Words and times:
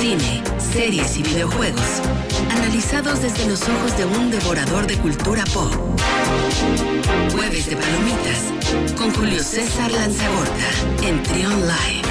cine, 0.00 0.42
series 0.58 1.18
y 1.18 1.22
videojuegos, 1.22 2.00
analizados 2.50 3.20
desde 3.20 3.46
los 3.46 3.60
ojos 3.68 3.98
de 3.98 4.06
un 4.06 4.30
devorador 4.30 4.86
de 4.86 4.96
cultura 4.96 5.44
pop. 5.52 5.70
Jueves 7.32 7.68
de 7.68 7.76
Palomitas, 7.76 8.96
con 8.96 9.12
Julio 9.12 9.42
César 9.42 9.92
Lanzagorta, 9.92 11.06
en 11.06 11.22
Trion 11.22 11.60
Live. 11.60 12.08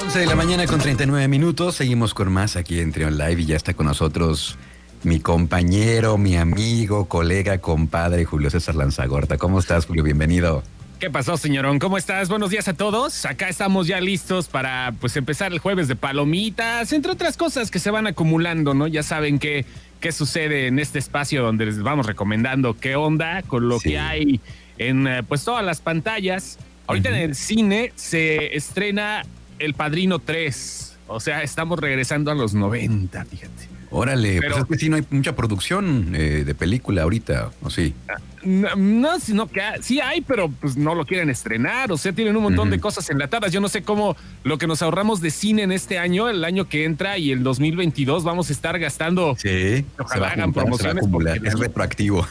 11 0.00 0.18
de 0.18 0.26
la 0.26 0.34
mañana 0.34 0.66
con 0.66 0.80
39 0.80 1.28
minutos, 1.28 1.74
seguimos 1.74 2.14
con 2.14 2.32
más 2.32 2.56
aquí 2.56 2.80
en 2.80 2.90
Trion 2.92 3.18
Live 3.18 3.42
y 3.42 3.44
ya 3.44 3.56
está 3.56 3.74
con 3.74 3.84
nosotros 3.84 4.56
mi 5.02 5.20
compañero, 5.20 6.16
mi 6.16 6.38
amigo, 6.38 7.06
colega, 7.06 7.58
compadre 7.58 8.24
Julio 8.24 8.48
César 8.48 8.76
Lanzagorta. 8.76 9.36
¿Cómo 9.36 9.58
estás, 9.58 9.84
Julio? 9.84 10.04
Bienvenido. 10.04 10.62
¿Qué 10.98 11.10
pasó, 11.10 11.36
señorón? 11.36 11.78
¿Cómo 11.78 11.96
estás? 11.96 12.28
Buenos 12.28 12.50
días 12.50 12.66
a 12.66 12.74
todos. 12.74 13.24
Acá 13.24 13.48
estamos 13.48 13.86
ya 13.86 14.00
listos 14.00 14.48
para 14.48 14.92
pues 15.00 15.16
empezar 15.16 15.52
el 15.52 15.60
jueves 15.60 15.86
de 15.86 15.94
palomitas, 15.94 16.92
entre 16.92 17.12
otras 17.12 17.36
cosas 17.36 17.70
que 17.70 17.78
se 17.78 17.92
van 17.92 18.08
acumulando, 18.08 18.74
¿no? 18.74 18.88
Ya 18.88 19.04
saben 19.04 19.38
qué, 19.38 19.64
qué 20.00 20.10
sucede 20.10 20.66
en 20.66 20.80
este 20.80 20.98
espacio 20.98 21.44
donde 21.44 21.66
les 21.66 21.80
vamos 21.84 22.04
recomendando 22.06 22.76
qué 22.76 22.96
onda 22.96 23.42
con 23.42 23.68
lo 23.68 23.78
que 23.78 23.96
hay 23.96 24.40
en 24.78 25.06
eh, 25.06 25.22
pues 25.22 25.44
todas 25.44 25.64
las 25.64 25.80
pantallas. 25.80 26.58
Ahorita 26.88 27.10
en 27.10 27.14
el 27.30 27.36
cine 27.36 27.92
se 27.94 28.56
estrena 28.56 29.24
El 29.60 29.74
Padrino 29.74 30.18
3. 30.18 30.98
O 31.06 31.20
sea, 31.20 31.44
estamos 31.44 31.78
regresando 31.78 32.32
a 32.32 32.34
los 32.34 32.54
90, 32.54 33.24
fíjate. 33.24 33.67
Órale, 33.90 34.40
pues 34.42 34.58
es 34.58 34.64
que 34.66 34.78
sí 34.78 34.88
no 34.88 34.96
hay 34.96 35.04
mucha 35.10 35.34
producción 35.34 36.14
eh, 36.14 36.44
de 36.44 36.54
película 36.54 37.02
ahorita, 37.02 37.50
¿o 37.62 37.70
sí? 37.70 37.94
No, 38.42 38.76
no, 38.76 39.18
sino 39.18 39.48
que 39.48 39.60
sí 39.80 40.00
hay, 40.00 40.20
pero 40.20 40.50
pues 40.50 40.76
no 40.76 40.94
lo 40.94 41.04
quieren 41.04 41.30
estrenar. 41.30 41.90
O 41.90 41.96
sea, 41.96 42.12
tienen 42.12 42.36
un 42.36 42.42
montón 42.42 42.70
de 42.70 42.78
cosas 42.78 43.08
enlatadas. 43.10 43.52
Yo 43.52 43.60
no 43.60 43.68
sé 43.68 43.82
cómo 43.82 44.16
lo 44.44 44.58
que 44.58 44.66
nos 44.66 44.82
ahorramos 44.82 45.20
de 45.20 45.30
cine 45.30 45.62
en 45.62 45.72
este 45.72 45.98
año, 45.98 46.28
el 46.28 46.44
año 46.44 46.68
que 46.68 46.84
entra 46.84 47.18
y 47.18 47.32
el 47.32 47.42
2022, 47.42 48.24
vamos 48.24 48.50
a 48.50 48.52
estar 48.52 48.78
gastando. 48.78 49.36
Sí, 49.38 49.84
ojalá 49.98 50.30
hagan 50.30 50.52
promociones. 50.52 51.04
Es 51.42 51.58
retroactivo. 51.58 52.26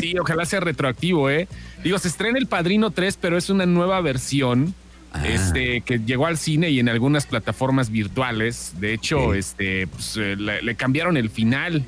Sí, 0.00 0.14
ojalá 0.18 0.44
sea 0.44 0.60
retroactivo, 0.60 1.30
¿eh? 1.30 1.48
Digo, 1.82 1.98
se 1.98 2.08
estrena 2.08 2.38
El 2.38 2.46
Padrino 2.46 2.90
3, 2.90 3.18
pero 3.20 3.36
es 3.36 3.50
una 3.50 3.66
nueva 3.66 4.00
versión 4.00 4.74
Ah. 5.12 5.26
Este, 5.26 5.80
que 5.80 5.98
llegó 5.98 6.26
al 6.26 6.38
cine 6.38 6.70
y 6.70 6.78
en 6.78 6.88
algunas 6.88 7.26
plataformas 7.26 7.90
virtuales. 7.90 8.74
De 8.78 8.92
hecho, 8.92 9.34
este, 9.34 9.86
pues, 9.88 10.16
eh, 10.16 10.36
le, 10.36 10.74
cambiaron 10.76 11.16
el 11.16 11.30
final. 11.30 11.84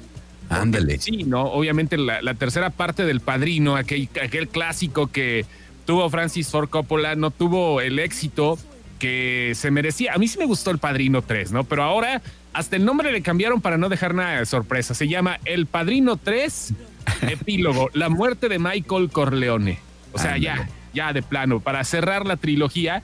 Ándale. 0.48 0.98
Sí, 0.98 1.24
¿no? 1.24 1.44
Obviamente 1.44 1.96
la, 1.96 2.34
tercera 2.34 2.70
parte 2.70 3.04
del 3.04 3.20
Padrino, 3.20 3.76
aquel, 3.76 4.08
aquel 4.22 4.48
clásico 4.48 5.06
que 5.06 5.46
tuvo 5.86 6.10
Francis 6.10 6.48
Ford 6.48 6.68
Coppola, 6.68 7.14
no 7.14 7.30
tuvo 7.30 7.80
el 7.80 7.98
éxito 7.98 8.58
que 8.98 9.52
se 9.54 9.70
merecía. 9.70 10.14
A 10.14 10.18
mí 10.18 10.28
sí 10.28 10.38
me 10.38 10.44
gustó 10.44 10.70
el 10.70 10.78
Padrino 10.78 11.22
3, 11.22 11.52
¿no? 11.52 11.64
Pero 11.64 11.84
ahora 11.84 12.20
hasta 12.52 12.76
el 12.76 12.84
nombre 12.84 13.12
le 13.12 13.22
cambiaron 13.22 13.60
para 13.60 13.78
no 13.78 13.88
dejar 13.88 14.14
nada 14.14 14.38
de 14.38 14.46
sorpresa. 14.46 14.94
Se 14.94 15.08
llama 15.08 15.38
El 15.44 15.66
Padrino 15.66 16.16
3, 16.16 16.74
epílogo, 17.22 17.88
la 17.94 18.08
muerte 18.08 18.48
de 18.48 18.58
Michael 18.58 19.10
Corleone. 19.10 19.78
O 20.12 20.18
sea, 20.18 20.36
ya, 20.36 20.68
ya 20.92 21.12
de 21.12 21.22
plano, 21.22 21.60
para 21.60 21.84
cerrar 21.84 22.26
la 22.26 22.36
trilogía. 22.36 23.02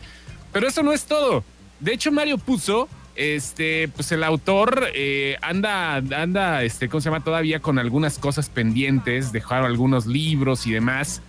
Pero 0.53 0.69
eso 0.69 0.83
no 0.83 0.93
es 0.93 1.05
todo. 1.05 1.45
De 1.81 1.93
hecho, 1.93 2.11
Mario 2.11 2.39
puso, 2.39 2.89
este, 3.17 3.89
pues 3.89 4.11
el 4.13 4.25
autor 4.25 4.89
eh, 4.95 5.37
anda, 5.43 5.97
anda, 5.97 6.63
este, 6.63 6.89
¿cómo 6.89 7.01
se 7.01 7.11
llama? 7.11 7.25
Todavía 7.25 7.61
con 7.61 7.79
algunas 7.79 8.19
cosas 8.19 8.49
pendientes, 8.49 9.33
dejaron 9.33 9.67
algunos 9.67 10.07
libros 10.07 10.67
y 10.67 10.73
demás. 10.73 11.23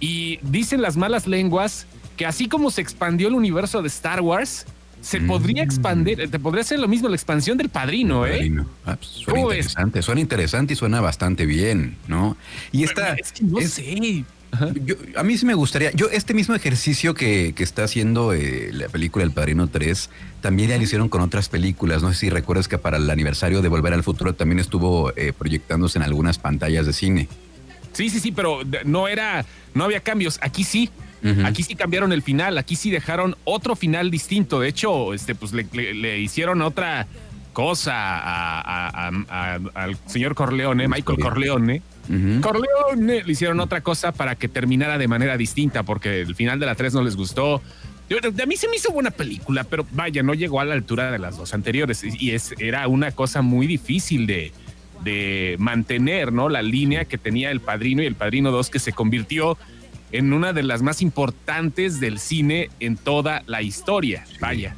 Y 0.00 0.38
dicen 0.42 0.82
las 0.82 0.96
malas 0.96 1.26
lenguas 1.26 1.86
que 2.16 2.26
así 2.26 2.48
como 2.48 2.70
se 2.70 2.80
expandió 2.80 3.28
el 3.28 3.34
universo 3.34 3.82
de 3.82 3.88
Star 3.88 4.20
Wars, 4.20 4.66
se 5.00 5.20
podría 5.20 5.62
mm. 5.62 5.66
expandir, 5.66 6.30
te 6.30 6.38
podría 6.38 6.62
hacer 6.62 6.80
lo 6.80 6.88
mismo 6.88 7.08
la 7.08 7.14
expansión 7.14 7.56
del 7.58 7.68
padrino, 7.68 8.26
¿eh? 8.26 8.50
Ah, 8.84 8.96
pues, 8.96 9.10
suena 9.10 9.40
interesante, 9.40 10.02
suena 10.02 10.20
interesante 10.20 10.72
y 10.72 10.76
suena 10.76 11.00
bastante 11.00 11.46
bien, 11.46 11.96
¿no? 12.08 12.36
Y 12.72 12.84
esta. 12.84 13.14
Es 13.14 13.32
que 13.32 13.44
no 13.44 13.60
sé 13.60 14.24
a 15.16 15.22
mí 15.22 15.38
sí 15.38 15.46
me 15.46 15.54
gustaría, 15.54 15.90
yo 15.92 16.08
este 16.10 16.34
mismo 16.34 16.54
ejercicio 16.54 17.14
que, 17.14 17.54
está 17.58 17.84
haciendo 17.84 18.32
eh, 18.32 18.70
la 18.72 18.88
película 18.88 19.24
El 19.24 19.30
Padrino 19.30 19.68
3, 19.68 20.10
también 20.40 20.70
ya 20.70 20.76
lo 20.76 20.82
hicieron 20.82 21.08
con 21.08 21.20
otras 21.20 21.48
películas, 21.48 22.02
no 22.02 22.12
sé 22.12 22.18
si 22.18 22.30
recuerdas 22.30 22.68
que 22.68 22.78
para 22.78 22.96
el 22.96 23.08
aniversario 23.10 23.62
de 23.62 23.68
Volver 23.68 23.92
al 23.92 24.02
Futuro 24.02 24.34
también 24.34 24.58
estuvo 24.58 25.12
eh, 25.16 25.32
proyectándose 25.36 25.98
en 25.98 26.04
algunas 26.04 26.38
pantallas 26.38 26.86
de 26.86 26.92
cine. 26.92 27.28
Sí, 27.92 28.10
sí, 28.10 28.20
sí, 28.20 28.32
pero 28.32 28.60
no 28.84 29.08
era, 29.08 29.44
no 29.74 29.84
había 29.84 30.00
cambios, 30.00 30.38
aquí 30.42 30.64
sí. 30.64 30.90
Aquí 31.44 31.64
sí 31.64 31.74
cambiaron 31.74 32.12
el 32.12 32.22
final, 32.22 32.56
aquí 32.56 32.76
sí 32.76 32.88
dejaron 32.88 33.34
otro 33.42 33.74
final 33.74 34.12
distinto. 34.12 34.60
De 34.60 34.68
hecho, 34.68 35.12
este, 35.12 35.34
pues 35.34 35.52
le, 35.52 36.20
hicieron 36.20 36.62
otra 36.62 37.08
cosa 37.52 38.60
al 38.60 39.98
señor 40.06 40.36
Corleone, 40.36 40.86
Michael 40.86 41.18
Corleone 41.18 41.82
Corleone 42.40 43.24
le 43.24 43.32
hicieron 43.32 43.60
otra 43.60 43.80
cosa 43.80 44.12
para 44.12 44.36
que 44.36 44.48
terminara 44.48 44.98
de 44.98 45.08
manera 45.08 45.36
distinta, 45.36 45.82
porque 45.82 46.20
el 46.20 46.34
final 46.34 46.58
de 46.60 46.66
la 46.66 46.74
3 46.74 46.94
no 46.94 47.02
les 47.02 47.16
gustó. 47.16 47.62
A 48.40 48.46
mí 48.46 48.56
se 48.56 48.68
me 48.68 48.76
hizo 48.76 48.92
buena 48.92 49.10
película, 49.10 49.64
pero 49.64 49.86
vaya, 49.92 50.22
no 50.22 50.34
llegó 50.34 50.60
a 50.60 50.64
la 50.64 50.74
altura 50.74 51.10
de 51.10 51.18
las 51.18 51.36
dos 51.36 51.54
anteriores. 51.54 52.04
Y 52.04 52.30
es, 52.30 52.54
era 52.58 52.86
una 52.86 53.10
cosa 53.10 53.42
muy 53.42 53.66
difícil 53.66 54.26
de, 54.26 54.52
de 55.02 55.56
mantener, 55.58 56.32
¿no? 56.32 56.48
La 56.48 56.62
línea 56.62 57.04
que 57.04 57.18
tenía 57.18 57.50
El 57.50 57.60
Padrino 57.60 58.02
y 58.02 58.06
El 58.06 58.14
Padrino 58.14 58.50
2, 58.50 58.70
que 58.70 58.78
se 58.78 58.92
convirtió 58.92 59.58
en 60.12 60.32
una 60.32 60.52
de 60.52 60.62
las 60.62 60.82
más 60.82 61.02
importantes 61.02 62.00
del 62.00 62.18
cine 62.18 62.70
en 62.80 62.96
toda 62.96 63.42
la 63.46 63.62
historia. 63.62 64.24
Vaya. 64.40 64.76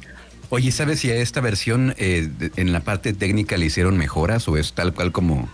Oye, 0.49 0.71
¿sabes 0.71 0.99
si 1.01 1.11
a 1.11 1.15
esta 1.15 1.41
versión 1.41 1.93
eh, 1.97 2.27
en 2.55 2.73
la 2.73 2.79
parte 2.79 3.13
técnica 3.13 3.57
le 3.57 3.67
hicieron 3.67 3.97
mejoras 3.97 4.47
o 4.47 4.57
es 4.57 4.73
tal 4.73 4.93
cual 4.93 5.11
como, 5.11 5.47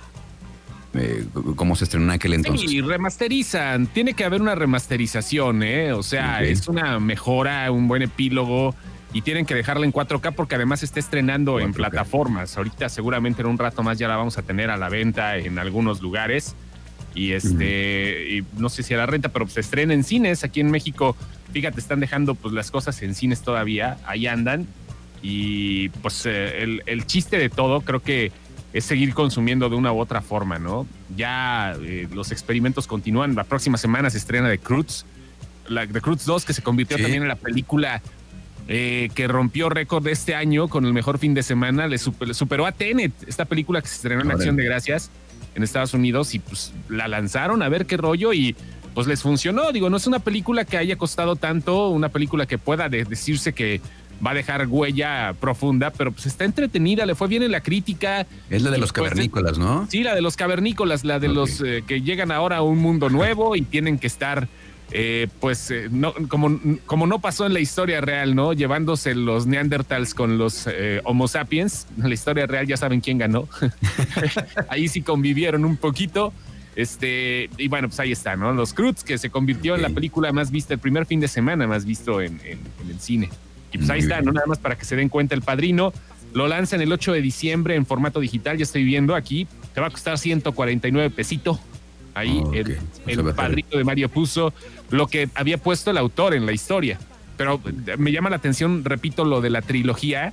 eh, 0.98 1.26
cómo 1.56 1.76
se 1.76 1.86
estrenó 1.86 2.06
en 2.06 2.12
aquel 2.12 2.34
entonces. 2.34 2.70
Sí, 2.70 2.82
remasterizan. 2.82 3.88
Tiene 3.88 4.14
que 4.14 4.24
haber 4.24 4.42
una 4.42 4.56
remasterización, 4.56 5.64
¿eh? 5.64 5.94
O 5.94 6.04
sea, 6.04 6.44
es 6.44 6.68
una 6.68 7.00
mejora, 7.00 7.72
un 7.72 7.88
buen 7.88 8.02
epílogo 8.02 8.76
y 9.14 9.22
tienen 9.22 9.46
que 9.46 9.56
dejarla 9.56 9.86
en 9.86 9.94
4K 9.94 10.34
porque 10.36 10.56
además 10.56 10.84
está 10.84 11.00
estrenando 11.00 11.60
en 11.60 11.74
plataformas. 11.74 12.58
Ahorita 12.58 12.90
seguramente 12.90 13.42
en 13.42 13.48
un 13.48 13.58
rato 13.58 13.82
más 13.82 13.98
ya 13.98 14.10
la 14.10 14.18
vamos 14.18 14.38
a 14.38 14.42
tener 14.42 14.70
a 14.70 14.78
la 14.78 14.90
venta 14.90 15.38
en 15.38 15.58
algunos 15.58 16.02
lugares. 16.02 16.56
Y 17.14 17.32
este, 17.32 18.44
no 18.58 18.68
sé 18.68 18.84
si 18.84 18.94
a 18.94 18.98
la 18.98 19.06
renta, 19.06 19.30
pero 19.30 19.48
se 19.48 19.62
estrena 19.62 19.94
en 19.94 20.04
cines 20.04 20.44
aquí 20.44 20.60
en 20.60 20.70
México. 20.70 21.16
Fíjate, 21.54 21.80
están 21.80 22.02
dejando 22.02 22.36
pues 22.36 22.54
las 22.54 22.72
cosas 22.72 23.02
en 23.04 23.16
cines 23.16 23.42
todavía, 23.42 23.98
ahí 24.06 24.28
andan. 24.28 24.68
Y 25.22 25.88
pues 25.90 26.26
eh, 26.26 26.62
el, 26.62 26.84
el 26.86 27.06
chiste 27.06 27.38
de 27.38 27.50
todo, 27.50 27.80
creo 27.82 28.02
que 28.02 28.34
es 28.76 28.84
seguir 28.84 29.14
consumiendo 29.14 29.70
de 29.70 29.78
una 29.78 29.94
u 29.94 30.00
otra 30.02 30.20
forma, 30.20 30.60
¿no? 30.60 30.86
Ya 31.16 31.78
eh, 31.82 32.10
los 32.14 32.34
experimentos 32.34 32.88
continúan. 32.88 33.34
La 33.34 33.46
próxima 33.46 33.78
semana 33.78 34.10
se 34.10 34.18
estrena 34.18 34.50
The 34.50 34.58
Cruz, 34.58 35.06
la 35.70 35.88
The 35.88 36.02
Cruz 36.02 36.26
2, 36.26 36.44
que 36.44 36.52
se 36.52 36.62
convirtió 36.62 36.98
también 36.98 37.22
en 37.22 37.30
la 37.30 37.38
película 37.38 38.02
eh, 38.68 39.10
que 39.16 39.30
rompió 39.30 39.70
récord 39.70 40.04
de 40.04 40.12
este 40.12 40.36
año 40.36 40.68
con 40.68 40.84
el 40.84 40.92
mejor 40.92 41.20
fin 41.20 41.34
de 41.34 41.42
semana. 41.42 41.88
Le, 41.88 41.98
superó 41.98 42.66
a 42.66 42.74
Tenet, 42.74 43.14
esta 43.26 43.46
película 43.46 43.82
que 43.82 43.88
se 43.88 43.96
estrenó 43.96 44.24
en 44.24 44.32
Acción 44.32 44.58
de 44.58 44.66
Gracias 44.66 45.10
en 45.56 45.64
Estados 45.64 45.94
Unidos 45.94 46.36
y 46.36 46.40
pues 46.40 46.74
la 46.90 47.08
lanzaron 47.08 47.64
a 47.64 47.70
ver 47.70 47.86
qué 47.86 47.96
rollo 47.96 48.34
y 48.34 48.58
pues 48.94 49.08
les 49.08 49.22
funcionó. 49.22 49.72
Digo, 49.72 49.90
no 49.90 49.96
es 49.96 50.06
una 50.06 50.20
película 50.20 50.66
que 50.66 50.76
haya 50.76 50.98
costado 50.98 51.38
tanto, 51.38 51.88
una 51.92 52.10
película 52.10 52.46
que 52.46 52.58
pueda 52.58 52.90
decirse 52.90 53.54
que 53.54 53.80
va 54.26 54.32
a 54.32 54.34
dejar 54.34 54.68
huella 54.68 55.34
profunda, 55.40 55.92
pero 55.92 56.12
pues 56.12 56.26
está 56.26 56.46
entretenida, 56.46 57.06
le 57.06 57.16
fue 57.16 57.28
bien 57.28 57.44
en 57.44 57.52
la 57.52 57.62
crítica. 57.62 58.26
Es 58.50 58.62
la 58.62 58.72
de 58.72 58.78
los 58.78 58.92
pues, 58.92 59.10
cavernícolas, 59.10 59.58
¿no? 59.58 59.88
Sí, 59.90 60.04
la 60.04 60.16
de 60.16 60.22
los 60.22 60.36
cavernícolas, 60.36 61.04
la 61.04 61.20
de 61.20 61.28
los 61.28 61.62
eh, 61.62 61.84
que 61.86 62.02
llegan 62.02 62.32
ahora 62.32 62.58
a 62.58 62.62
un 62.62 62.78
mundo 62.78 63.10
nuevo 63.10 63.56
y 63.56 63.62
tienen 63.62 64.00
que 64.00 64.08
estar, 64.08 64.48
eh, 64.92 65.28
pues, 65.40 65.72
eh, 65.72 65.88
no, 65.92 66.14
como, 66.28 66.60
como 66.86 67.08
no 67.08 67.20
pasó 67.20 67.46
en 67.46 67.54
la 67.54 67.60
historia 67.60 68.02
real, 68.02 68.36
¿no? 68.36 68.54
Llevándose 68.54 69.16
los 69.16 69.48
neandertals 69.48 70.14
con 70.14 70.38
los 70.38 70.68
Homo 71.04 71.28
sapiens. 71.28 71.88
En 71.98 72.08
la 72.08 72.14
historia 72.14 72.46
real 72.46 72.68
ya 72.68 72.78
saben 72.78 73.02
quién 73.02 73.18
ganó. 73.18 73.48
Ahí 74.70 74.88
sí 74.88 75.02
convivieron 75.02 75.66
un 75.66 75.78
poquito. 75.78 76.34
Este, 76.76 77.50
y 77.58 77.70
bueno, 77.70 77.88
pues 77.88 78.02
ahí 78.02 78.12
está, 78.12 78.36
¿no? 78.36 78.52
Los 78.52 78.74
Cruz, 78.74 79.06
que 79.06 79.18
se 79.18 79.30
convirtió 79.30 79.76
en 79.76 79.82
la 79.82 79.90
película 79.90 80.34
más 80.34 80.52
vista, 80.52 80.74
el 80.74 80.82
primer 80.82 81.06
fin 81.06 81.22
de 81.22 81.30
semana 81.30 81.66
más 81.68 81.86
visto 81.86 82.20
en 82.20 82.38
el 82.44 83.00
cine. 83.00 83.30
Y 83.76 83.78
pues 83.78 83.90
ahí 83.90 84.00
está, 84.00 84.22
¿no? 84.22 84.32
Nada 84.32 84.48
más 84.48 84.58
para 84.58 84.78
que 84.78 84.86
se 84.86 84.96
den 84.96 85.10
cuenta 85.10 85.36
el 85.36 85.42
padrino. 85.42 85.92
Lo 86.34 86.48
lanzan 86.48 86.82
el 86.82 86.92
8 86.94 87.12
de 87.12 87.22
diciembre 87.22 87.76
en 87.76 87.86
formato 87.86 88.22
digital, 88.22 88.58
ya 88.58 88.64
estoy 88.64 88.86
viendo 88.86 89.16
aquí. 89.16 89.48
Te 89.74 89.82
va 89.82 89.88
a 89.88 89.90
costar 89.90 90.18
149 90.18 91.10
pesito. 91.10 91.60
Ahí 92.14 92.42
el, 92.54 92.80
el 93.06 93.34
padrino 93.34 93.78
de 93.78 93.84
Mario 93.84 94.08
puso 94.08 94.54
lo 94.92 95.08
que 95.08 95.30
había 95.36 95.58
puesto 95.58 95.92
el 95.92 95.98
autor 95.98 96.34
en 96.34 96.46
la 96.46 96.54
historia. 96.54 96.98
Pero 97.36 97.62
me 97.98 98.14
llama 98.14 98.30
la 98.30 98.38
atención, 98.38 98.86
repito, 98.86 99.26
lo 99.26 99.42
de 99.42 99.50
la 99.50 99.62
trilogía. 99.62 100.32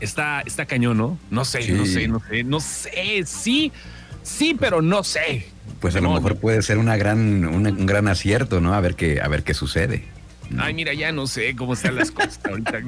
Está, 0.00 0.42
está 0.42 0.66
cañón, 0.66 0.98
¿no? 0.98 1.18
No 1.30 1.46
sé, 1.46 1.72
no 1.72 1.86
sé, 1.86 2.08
no 2.08 2.20
sé, 2.20 2.44
no 2.44 2.60
sé. 2.60 3.22
Sí, 3.24 3.72
sí, 4.22 4.54
pero 4.60 4.82
no 4.82 5.02
sé. 5.02 5.46
Pues 5.80 5.96
a 5.96 6.02
lo 6.02 6.12
mejor 6.12 6.36
puede 6.36 6.60
ser 6.60 6.76
una 6.76 6.98
gran, 6.98 7.46
un, 7.46 7.86
gran 7.86 8.06
acierto, 8.08 8.60
¿no? 8.60 8.74
A 8.74 8.80
ver 8.82 8.96
qué, 8.96 9.22
a 9.22 9.28
ver 9.28 9.44
qué 9.44 9.54
sucede. 9.54 10.04
Ay, 10.58 10.74
mira, 10.74 10.94
ya 10.94 11.12
no 11.12 11.26
sé 11.26 11.54
cómo 11.56 11.74
están 11.74 11.96
las 11.96 12.10
cosas 12.10 12.40
ahorita. 12.44 12.80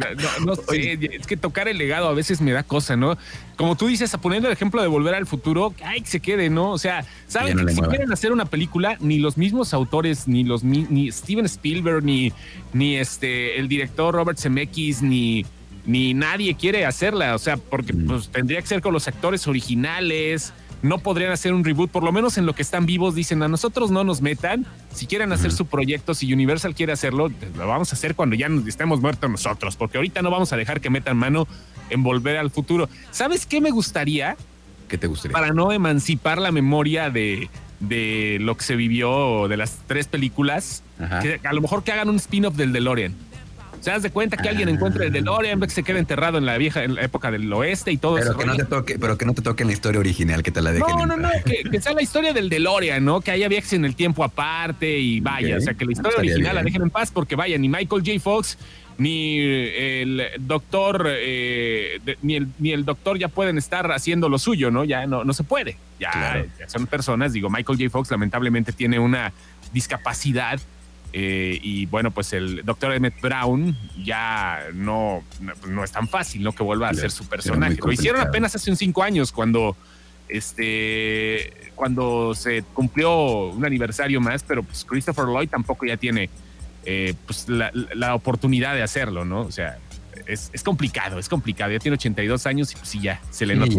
No, 0.45 0.55
sé, 0.69 0.99
es 1.13 1.27
que 1.27 1.37
tocar 1.37 1.69
el 1.69 1.79
legado 1.79 2.09
a 2.09 2.13
veces 2.13 2.41
me 2.41 2.53
da 2.53 2.63
cosa, 2.63 2.97
¿no? 2.97 3.17
Como 3.57 3.77
tú 3.77 3.87
dices, 3.87 4.15
poniendo 4.21 4.49
el 4.49 4.53
ejemplo 4.53 4.83
de 4.83 4.89
Volver 4.89 5.15
al 5.15 5.27
Futuro, 5.27 5.75
ay, 5.85 6.01
que 6.03 6.09
se 6.09 6.21
quede, 6.21 6.51
¿no? 6.51 6.71
O 6.71 6.79
sea, 6.79 7.05
saben 7.27 7.57
que 7.67 7.73
si 7.73 7.81
quieren 7.81 8.13
hacer 8.13 8.33
una 8.33 8.45
película, 8.45 8.97
ni 9.01 9.19
los 9.19 9.37
mismos 9.37 9.75
autores, 9.75 10.29
ni 10.29 10.45
los 10.45 10.65
ni 10.65 11.11
Steven 11.11 11.47
Spielberg, 11.47 12.05
ni, 12.05 12.33
ni 12.73 12.97
este 12.97 13.59
el 13.59 13.69
director 13.69 14.15
Robert 14.15 14.39
Zemeckis, 14.39 15.03
ni 15.03 15.45
ni 15.87 16.15
nadie 16.15 16.55
quiere 16.57 16.85
hacerla, 16.85 17.35
o 17.35 17.39
sea, 17.39 17.57
porque 17.57 17.93
mm. 17.93 18.07
pues, 18.07 18.29
tendría 18.29 18.61
que 18.61 18.67
ser 18.67 18.83
con 18.83 18.93
los 18.93 19.09
actores 19.09 19.47
originales, 19.47 20.53
no 20.83 20.99
podrían 20.99 21.33
hacer 21.33 21.53
un 21.53 21.65
reboot, 21.65 21.91
por 21.91 22.03
lo 22.03 22.13
menos 22.13 22.39
en 22.39 22.47
lo 22.47 22.55
que 22.55 22.63
están 22.63 22.87
vivos 22.87 23.15
dicen 23.15 23.43
a 23.43 23.49
nosotros 23.49 23.91
no 23.91 24.05
nos 24.05 24.21
metan, 24.21 24.67
si 24.93 25.07
quieren 25.07 25.33
hacer 25.33 25.53
su 25.53 25.67
proyecto, 25.67 26.15
si 26.15 26.33
Universal 26.33 26.75
quiere 26.75 26.93
hacerlo, 26.93 27.31
pues, 27.31 27.55
lo 27.57 27.67
vamos 27.67 27.93
a 27.93 27.97
hacer 27.97 28.15
cuando 28.15 28.37
ya 28.37 28.49
estemos 28.67 29.01
muertos 29.01 29.31
nosotros, 29.31 29.77
porque 29.77 29.99
ahorita 29.99 30.23
no 30.23 30.31
vamos 30.31 30.53
a 30.53 30.57
dejar 30.57 30.81
que 30.81 30.91
metan 30.91 31.17
mano 31.17 31.49
en 31.91 32.03
volver 32.03 32.37
al 32.37 32.51
futuro. 32.51 32.89
¿Sabes 33.11 33.47
qué 33.47 33.61
me 33.61 33.71
gustaría? 33.71 34.37
¿Qué 34.89 34.99
te 34.99 35.07
gustaría? 35.07 35.33
Para 35.33 35.53
no 35.53 35.73
emancipar 35.73 36.39
la 36.39 36.53
memoria 36.53 37.11
de, 37.11 37.49
de 37.81 38.39
lo 38.41 38.57
que 38.57 38.65
se 38.65 38.77
vivió 38.77 39.49
de 39.49 39.57
las 39.57 39.79
tres 39.87 40.07
películas, 40.07 40.83
que 41.23 41.41
a 41.43 41.53
lo 41.53 41.61
mejor 41.61 41.85
que 41.85 41.93
hagan 41.93 42.09
un 42.09 42.17
spin-off 42.17 42.55
del 42.55 42.73
DeLorean. 42.73 43.15
Se 43.81 43.91
das 43.91 44.03
de 44.03 44.11
cuenta 44.11 44.37
que 44.37 44.49
alguien 44.49 44.69
encuentre 44.69 45.07
el 45.07 45.13
DeLorean, 45.13 45.61
que 45.61 45.71
se 45.71 45.83
quede 45.83 45.99
enterrado 45.99 46.39
en 46.39 46.47
la 46.47 46.59
vieja 46.59 46.85
en 46.85 46.95
la 46.97 47.03
época 47.03 47.31
del 47.31 47.53
oeste 47.53 47.93
y 47.93 47.97
todo 47.97 48.17
pero 48.17 48.31
eso. 48.31 48.39
Que 48.39 48.47
no 48.47 48.57
te 48.57 48.65
toque, 48.65 48.99
pero 48.99 49.17
que 49.17 49.27
no 49.27 49.35
te 49.35 49.43
toque 49.43 49.63
en 49.63 49.69
la 49.69 49.73
historia 49.73 50.01
original, 50.01 50.43
que 50.43 50.51
te 50.51 50.63
la 50.63 50.73
dejen. 50.73 50.97
No, 50.97 51.07
no, 51.07 51.17
no, 51.17 51.29
que, 51.45 51.81
sea 51.81 51.93
la 51.93 52.03
historia 52.03 52.33
del 52.33 52.49
DeLorean, 52.49 53.05
¿no? 53.05 53.21
Que 53.21 53.31
haya 53.31 53.49
viajes 53.49 53.73
en 53.75 53.85
el 53.85 53.95
tiempo 53.95 54.25
aparte 54.25 54.99
y 54.99 55.21
vaya, 55.21 55.57
o 55.57 55.61
sea, 55.61 55.75
que 55.75 55.85
la 55.85 55.93
historia 55.93 56.19
original 56.19 56.55
la 56.57 56.63
dejen 56.63 56.83
en 56.83 56.91
paz 56.91 57.11
porque 57.11 57.37
vaya, 57.37 57.59
ni 57.59 57.69
Michael 57.69 58.03
J. 58.05 58.19
Fox 58.21 58.59
ni 58.99 59.39
el 59.41 60.23
doctor, 60.41 61.07
eh, 61.09 62.01
ni, 62.23 62.37
el, 62.37 62.49
ni 62.59 62.73
el 62.73 62.85
doctor 62.85 63.19
ya 63.19 63.29
pueden 63.29 63.59
estar 63.59 63.91
haciendo 63.93 64.29
lo 64.29 64.39
suyo, 64.39 64.71
¿no? 64.71 64.85
Ya 64.85 65.07
no, 65.07 65.25
no 65.25 65.33
se 65.33 65.45
puede. 65.45 65.77
Ya, 66.01 66.45
ya 66.59 66.69
son 66.69 66.87
personas, 66.87 67.33
digo, 67.33 67.51
Michael 67.51 67.79
J. 67.79 67.91
Fox 67.91 68.11
lamentablemente 68.11 68.73
tiene 68.73 68.99
una 68.99 69.33
discapacidad 69.73 70.61
eh, 71.13 71.59
y 71.63 71.87
bueno, 71.87 72.11
pues 72.11 72.33
el 72.33 72.65
doctor 72.65 72.93
Emmett 72.93 73.21
Brown 73.21 73.77
ya 74.05 74.65
no, 74.75 75.23
no 75.67 75.85
es 75.85 75.93
tan 75.93 76.09
fácil, 76.09 76.43
¿no? 76.43 76.53
Que 76.53 76.63
vuelva 76.63 76.89
a 76.89 76.95
ser 76.95 77.11
su 77.11 77.27
personaje. 77.27 77.79
Lo 77.83 77.93
hicieron 77.93 78.21
apenas 78.21 78.55
hace 78.55 78.71
un 78.71 78.77
cinco 78.77 79.03
años 79.03 79.33
cuando 79.33 79.77
este 80.29 81.71
cuando 81.75 82.35
se 82.35 82.63
cumplió 82.75 83.49
un 83.49 83.65
aniversario 83.65 84.21
más, 84.21 84.43
pero 84.43 84.63
pues 84.63 84.85
Christopher 84.85 85.27
Lloyd 85.27 85.49
tampoco 85.49 85.87
ya 85.87 85.97
tiene 85.97 86.29
eh, 86.85 87.15
pues 87.27 87.47
la, 87.49 88.15
oportunidad 88.15 88.75
de 88.75 88.83
hacerlo, 88.83 89.25
¿no? 89.25 89.41
O 89.41 89.53
sea, 89.53 89.79
es, 90.27 90.51
complicado, 90.65 91.19
es 91.19 91.29
complicado. 91.29 91.73
Ya 91.73 91.79
tiene 91.79 91.95
82 91.95 92.47
años 92.47 92.73
y 92.73 92.77
pues 92.77 92.89
sí, 92.89 93.01
ya 93.01 93.21
se 93.31 93.47
le 93.47 93.55
nota. 93.57 93.73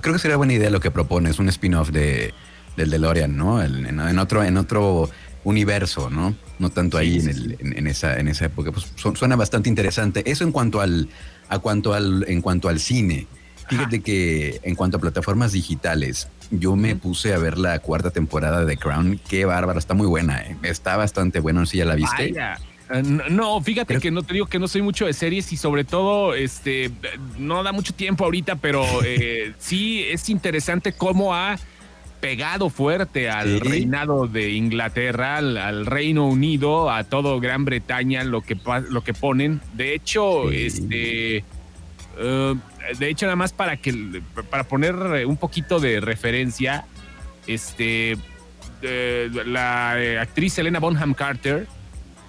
Creo 0.00 0.14
que 0.14 0.18
sería 0.18 0.36
buena 0.36 0.52
idea 0.52 0.70
lo 0.70 0.80
que 0.80 0.90
propones, 0.90 1.38
un 1.38 1.48
spin-off 1.48 1.90
de, 1.90 2.32
del 2.76 2.90
DeLorean, 2.90 3.36
¿no? 3.36 3.62
en, 3.62 4.18
otro, 4.18 4.44
en 4.44 4.56
otro 4.56 5.10
universo, 5.44 6.10
¿no? 6.10 6.34
No 6.58 6.70
tanto 6.70 6.98
ahí 6.98 7.18
en, 7.18 7.28
el, 7.28 7.58
en, 7.60 7.86
esa, 7.86 8.18
en 8.18 8.28
esa 8.28 8.46
época. 8.46 8.72
Pues 8.72 8.86
suena 8.96 9.36
bastante 9.36 9.68
interesante. 9.68 10.22
Eso 10.30 10.44
en 10.44 10.52
cuanto 10.52 10.80
al, 10.80 11.08
a 11.48 11.58
cuanto 11.58 11.94
al, 11.94 12.24
en 12.28 12.40
cuanto 12.40 12.68
al 12.68 12.80
cine. 12.80 13.26
Fíjate 13.68 14.00
que 14.00 14.60
en 14.64 14.74
cuanto 14.74 14.98
a 14.98 15.00
plataformas 15.00 15.52
digitales, 15.52 16.28
yo 16.50 16.76
me 16.76 16.94
puse 16.94 17.32
a 17.32 17.38
ver 17.38 17.56
la 17.56 17.78
cuarta 17.78 18.10
temporada 18.10 18.64
de 18.64 18.76
Crown. 18.76 19.20
Qué 19.28 19.44
bárbara, 19.44 19.78
está 19.78 19.94
muy 19.94 20.06
buena, 20.06 20.42
¿eh? 20.42 20.56
está 20.62 20.96
bastante 20.96 21.40
buena, 21.40 21.60
no 21.60 21.66
sé 21.66 21.72
si 21.72 21.78
ya 21.78 21.84
la 21.86 21.94
viste. 21.94 22.34
Eh, 22.34 23.02
no, 23.02 23.60
fíjate 23.62 23.98
que 23.98 24.10
no 24.10 24.22
te 24.22 24.34
digo 24.34 24.46
que 24.46 24.58
no 24.58 24.68
soy 24.68 24.82
mucho 24.82 25.06
de 25.06 25.14
series 25.14 25.52
y 25.52 25.56
sobre 25.56 25.84
todo, 25.84 26.34
este, 26.34 26.90
no 27.38 27.62
da 27.62 27.72
mucho 27.72 27.94
tiempo 27.94 28.24
ahorita, 28.24 28.56
pero 28.56 28.84
eh, 29.04 29.54
sí 29.58 30.04
es 30.04 30.28
interesante 30.28 30.92
cómo 30.92 31.34
ha 31.34 31.58
pegado 32.22 32.70
fuerte 32.70 33.28
al 33.28 33.58
reinado 33.58 34.28
de 34.28 34.52
Inglaterra, 34.52 35.38
al, 35.38 35.86
Reino 35.86 36.28
Unido, 36.28 36.88
a 36.88 37.02
todo 37.02 37.40
Gran 37.40 37.64
Bretaña, 37.64 38.22
lo 38.22 38.42
que, 38.42 38.56
lo 38.88 39.02
que 39.02 39.12
ponen. 39.12 39.60
De 39.74 39.92
hecho, 39.92 40.50
este. 40.52 41.44
Eh, 42.18 42.54
de 42.98 43.08
hecho, 43.08 43.26
nada 43.26 43.36
más 43.36 43.52
para 43.52 43.76
que 43.76 44.22
para 44.48 44.64
poner 44.64 44.94
un 45.26 45.36
poquito 45.36 45.80
de 45.80 46.00
referencia, 46.00 46.84
este 47.48 48.16
eh, 48.82 49.28
la 49.44 50.00
eh, 50.00 50.18
actriz 50.20 50.56
Elena 50.58 50.78
Bonham 50.78 51.14
Carter 51.14 51.66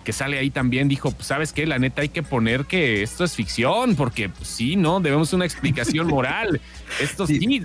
que 0.04 0.14
sale 0.14 0.38
ahí 0.38 0.50
también 0.50 0.88
dijo, 0.88 1.12
pues, 1.12 1.28
¿sabes 1.28 1.54
qué? 1.54 1.66
La 1.66 1.80
neta 1.80 2.02
hay 2.02 2.10
que 2.10 2.24
poner 2.24 2.66
que 2.66 3.04
esto 3.04 3.24
es 3.24 3.36
ficción, 3.36 3.96
porque 3.96 4.30
pues, 4.30 4.48
sí, 4.48 4.76
¿no? 4.76 5.00
Debemos 5.00 5.34
una 5.34 5.46
explicación 5.46 6.08
moral. 6.14 6.62
Esto 7.02 7.26
sí, 7.26 7.62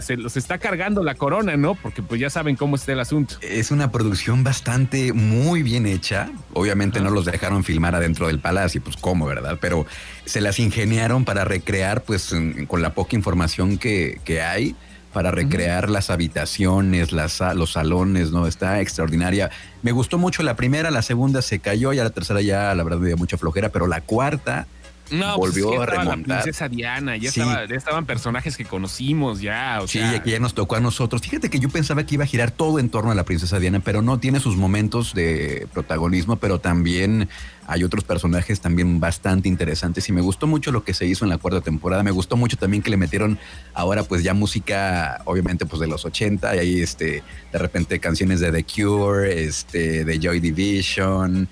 se, 0.00 0.16
los 0.16 0.36
está 0.36 0.58
cargando 0.58 1.02
la 1.02 1.14
corona, 1.14 1.56
¿no? 1.56 1.74
Porque 1.74 2.02
pues 2.02 2.20
ya 2.20 2.30
saben 2.30 2.56
cómo 2.56 2.76
está 2.76 2.92
el 2.92 3.00
asunto. 3.00 3.36
Es 3.40 3.70
una 3.70 3.92
producción 3.92 4.42
bastante 4.42 5.12
muy 5.12 5.62
bien 5.62 5.86
hecha. 5.86 6.30
Obviamente 6.52 7.00
no 7.00 7.10
los 7.10 7.24
dejaron 7.24 7.64
filmar 7.64 7.94
adentro 7.94 8.26
del 8.26 8.40
palacio, 8.40 8.82
pues 8.82 8.96
cómo, 8.96 9.26
¿verdad? 9.26 9.58
Pero 9.60 9.86
se 10.24 10.40
las 10.40 10.58
ingeniaron 10.58 11.24
para 11.24 11.44
recrear, 11.44 12.02
pues 12.02 12.34
con 12.66 12.82
la 12.82 12.94
poca 12.94 13.16
información 13.16 13.78
que, 13.78 14.20
que 14.24 14.42
hay 14.42 14.74
para 15.14 15.30
recrear 15.30 15.88
las 15.88 16.10
habitaciones, 16.10 17.12
las, 17.12 17.40
los 17.54 17.72
salones, 17.72 18.32
¿no? 18.32 18.48
Está 18.48 18.80
extraordinaria. 18.80 19.48
Me 19.82 19.92
gustó 19.92 20.18
mucho 20.18 20.42
la 20.42 20.56
primera, 20.56 20.90
la 20.90 21.02
segunda 21.02 21.40
se 21.40 21.60
cayó, 21.60 21.92
ya 21.92 22.02
la 22.02 22.10
tercera 22.10 22.42
ya, 22.42 22.74
la 22.74 22.82
verdad, 22.82 22.98
me 22.98 23.06
dio 23.06 23.16
mucha 23.16 23.38
flojera, 23.38 23.68
pero 23.68 23.86
la 23.86 24.00
cuarta 24.00 24.66
no, 25.10 25.36
pues 25.36 25.52
volvió 25.52 25.82
a 25.82 25.86
remontar. 25.86 26.18
La 26.26 26.42
princesa 26.42 26.68
Diana, 26.68 27.16
ya, 27.16 27.28
estaban 27.28 28.06
personajes 28.06 28.56
que 28.56 28.64
conocimos 28.64 29.40
ya. 29.40 29.80
sí, 29.86 29.98
sea... 29.98 30.24
ya 30.24 30.38
nos 30.38 30.54
tocó 30.54 30.76
a 30.76 30.80
nosotros. 30.80 31.22
Fíjate 31.22 31.50
que 31.50 31.58
yo 31.58 31.68
pensaba 31.68 32.04
que 32.04 32.14
iba 32.14 32.24
a 32.24 32.26
girar 32.26 32.50
todo 32.50 32.78
en 32.78 32.88
torno 32.88 33.10
a 33.10 33.14
la 33.14 33.24
princesa 33.24 33.58
Diana, 33.58 33.80
pero 33.80 34.02
no, 34.02 34.18
tiene 34.18 34.40
sus 34.40 34.56
momentos 34.56 35.14
de 35.14 35.66
protagonismo, 35.72 36.36
pero 36.36 36.58
también 36.58 37.28
hay 37.66 37.84
otros 37.84 38.04
personajes 38.04 38.60
también 38.60 39.00
bastante 39.00 39.48
interesantes 39.48 40.08
y 40.08 40.12
me 40.12 40.20
gustó 40.20 40.46
mucho 40.46 40.70
lo 40.72 40.84
que 40.84 40.94
se 40.94 41.06
hizo 41.06 41.24
en 41.24 41.30
la 41.30 41.38
cuarta 41.38 41.60
temporada. 41.60 42.02
Me 42.02 42.10
gustó 42.10 42.36
mucho 42.36 42.56
también 42.56 42.82
que 42.82 42.90
le 42.90 42.96
metieron 42.96 43.38
ahora 43.74 44.02
pues 44.04 44.22
ya 44.22 44.34
música, 44.34 45.20
obviamente 45.24 45.66
pues 45.66 45.80
de 45.80 45.86
los 45.86 46.04
80 46.04 46.56
y 46.56 46.58
ahí 46.58 46.80
este, 46.80 47.22
de 47.52 47.58
repente 47.58 47.98
canciones 48.00 48.40
de 48.40 48.52
The 48.52 48.64
Cure, 48.64 49.44
este, 49.44 50.04
de 50.04 50.18
Joy 50.18 50.40
Division, 50.40 51.48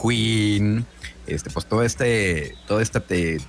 Queen 0.00 0.86
este, 1.26 1.50
pues 1.50 1.66
todo 1.66 1.82
este, 1.82 2.54
toda 2.66 2.82
esta 2.82 3.02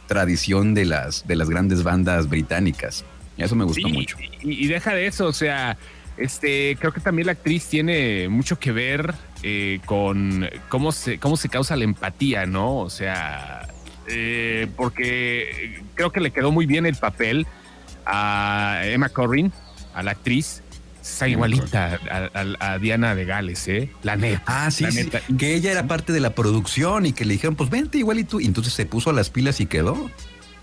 tradición 0.08 0.74
de 0.74 0.86
las, 0.86 1.28
de 1.28 1.36
las 1.36 1.50
grandes 1.50 1.84
bandas 1.84 2.30
británicas. 2.30 3.06
Eso 3.38 3.56
me 3.56 3.66
gustó 3.66 3.88
mucho. 3.90 4.18
Y, 4.42 4.68
deja 4.68 4.96
de 4.96 5.06
eso, 5.06 5.28
o 5.28 5.34
sea, 5.34 5.78
este, 6.18 6.76
creo 6.80 6.92
que 6.92 7.00
también 7.00 7.28
la 7.28 7.34
actriz 7.34 7.68
tiene 7.68 8.28
mucho 8.30 8.58
que 8.60 8.72
ver 8.72 9.14
eh, 9.44 9.80
con 9.86 10.50
cómo 10.70 10.92
se, 10.92 11.20
cómo 11.20 11.38
se 11.38 11.48
causa 11.48 11.76
la 11.76 11.84
empatía, 11.84 12.48
¿no? 12.48 12.78
O 12.78 12.90
sea, 12.90 13.68
eh, 14.08 14.68
porque 14.76 15.82
creo 15.94 16.12
que 16.12 16.20
le 16.20 16.32
quedó 16.32 16.52
muy 16.52 16.66
bien 16.66 16.86
el 16.86 16.96
papel 16.96 17.46
a 18.06 18.82
Emma 18.86 19.10
Corrin, 19.10 19.52
a 19.94 20.02
la 20.02 20.12
actriz, 20.12 20.64
Está 21.14 21.28
igualita 21.28 22.00
a, 22.60 22.78
Diana 22.78 23.16
de 23.16 23.26
Gales, 23.26 23.68
¿eh? 23.68 23.90
La 24.04 24.16
neta. 24.16 24.44
Ah, 24.46 24.72
sí, 24.72 24.86
sí. 24.92 25.10
Que 25.38 25.56
ella 25.56 25.72
era 25.72 25.88
parte 25.88 26.14
de 26.14 26.20
la 26.20 26.32
producción 26.32 27.06
y 27.06 27.14
que 27.14 27.26
le 27.26 27.34
dijeron, 27.34 27.56
pues 27.56 27.70
vente 27.70 27.98
igual 27.98 28.20
y 28.20 28.24
tú. 28.24 28.40
Y 28.40 28.46
entonces 28.46 28.74
se 28.74 28.86
puso 28.86 29.10
a 29.10 29.14
las 29.14 29.30
pilas 29.30 29.60
y 29.60 29.66
quedó. 29.66 30.10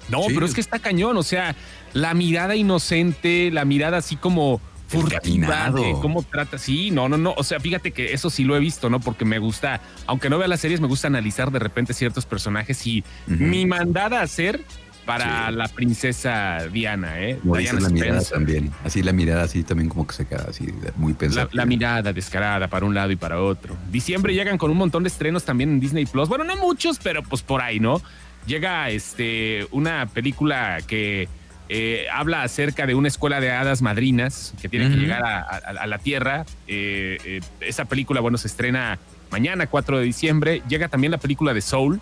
No, 0.08 0.20
pero 0.26 0.46
es 0.46 0.54
que 0.54 0.60
está 0.60 0.78
cañón. 0.78 1.16
O 1.16 1.22
sea, 1.22 1.56
la 1.92 2.14
mirada 2.14 2.56
inocente, 2.56 3.50
la 3.50 3.64
mirada 3.64 3.98
así 3.98 4.16
como 4.16 4.60
furtiva 4.86 5.72
cómo 6.00 6.22
trata. 6.22 6.58
Sí, 6.58 6.90
no, 6.90 7.08
no, 7.08 7.16
no. 7.16 7.34
O 7.36 7.44
sea, 7.44 7.60
fíjate 7.60 7.92
que 7.92 8.12
eso 8.12 8.30
sí 8.30 8.44
lo 8.44 8.56
he 8.56 8.60
visto, 8.60 8.90
¿no? 8.90 9.00
Porque 9.00 9.24
me 9.24 9.38
gusta, 9.38 9.80
aunque 10.06 10.30
no 10.30 10.38
vea 10.38 10.48
las 10.48 10.60
series, 10.60 10.80
me 10.80 10.86
gusta 10.86 11.08
analizar 11.08 11.50
de 11.50 11.58
repente 11.58 11.94
ciertos 11.94 12.26
personajes 12.26 12.86
y 12.86 13.04
mi 13.26 13.66
mandada 13.66 14.20
a 14.20 14.22
hacer 14.22 14.64
para 15.04 15.50
la 15.50 15.68
princesa 15.68 16.66
Diana, 16.72 17.20
¿eh? 17.20 17.38
la 17.44 17.88
mirada 17.88 18.22
también. 18.22 18.70
Así 18.84 19.02
la 19.02 19.12
mirada 19.12 19.42
así 19.42 19.62
también 19.62 19.88
como 19.88 20.06
que 20.06 20.14
se 20.14 20.26
queda 20.26 20.46
así 20.48 20.72
muy 20.96 21.12
pensada. 21.14 21.48
La, 21.52 21.66
mirada 21.66 22.12
descarada 22.12 22.68
para 22.68 22.86
un 22.86 22.94
lado 22.94 23.10
y 23.10 23.16
para 23.16 23.40
otro. 23.40 23.76
Diciembre 23.90 24.34
llegan 24.34 24.58
con 24.58 24.70
un 24.70 24.76
montón 24.76 25.02
de 25.02 25.08
estrenos 25.08 25.44
también 25.44 25.70
en 25.70 25.80
Disney 25.80 26.06
Plus. 26.06 26.28
Bueno, 26.28 26.44
no 26.44 26.56
muchos, 26.56 26.98
pero 27.02 27.22
pues 27.22 27.42
por 27.42 27.60
ahí, 27.60 27.80
¿no? 27.80 28.00
Llega 28.46 28.90
este 28.90 29.66
una 29.70 30.06
película 30.06 30.78
que 30.86 31.28
eh, 31.68 32.06
habla 32.12 32.42
acerca 32.42 32.86
de 32.86 32.94
una 32.94 33.08
escuela 33.08 33.40
de 33.40 33.50
hadas 33.50 33.80
madrinas 33.80 34.54
que 34.60 34.68
tiene 34.68 34.90
que 34.90 34.96
llegar 34.96 35.24
a, 35.24 35.86
la 35.86 35.98
Tierra. 35.98 36.44
Eh, 36.66 37.18
eh, 37.24 37.40
esa 37.60 37.86
película, 37.86 38.20
bueno, 38.20 38.36
se 38.36 38.48
estrena 38.48 38.98
mañana, 39.30 39.66
4 39.66 39.98
de 39.98 40.04
diciembre. 40.04 40.62
Llega 40.68 40.88
también 40.88 41.10
la 41.10 41.18
película 41.18 41.54
de 41.54 41.62
Soul, 41.62 42.00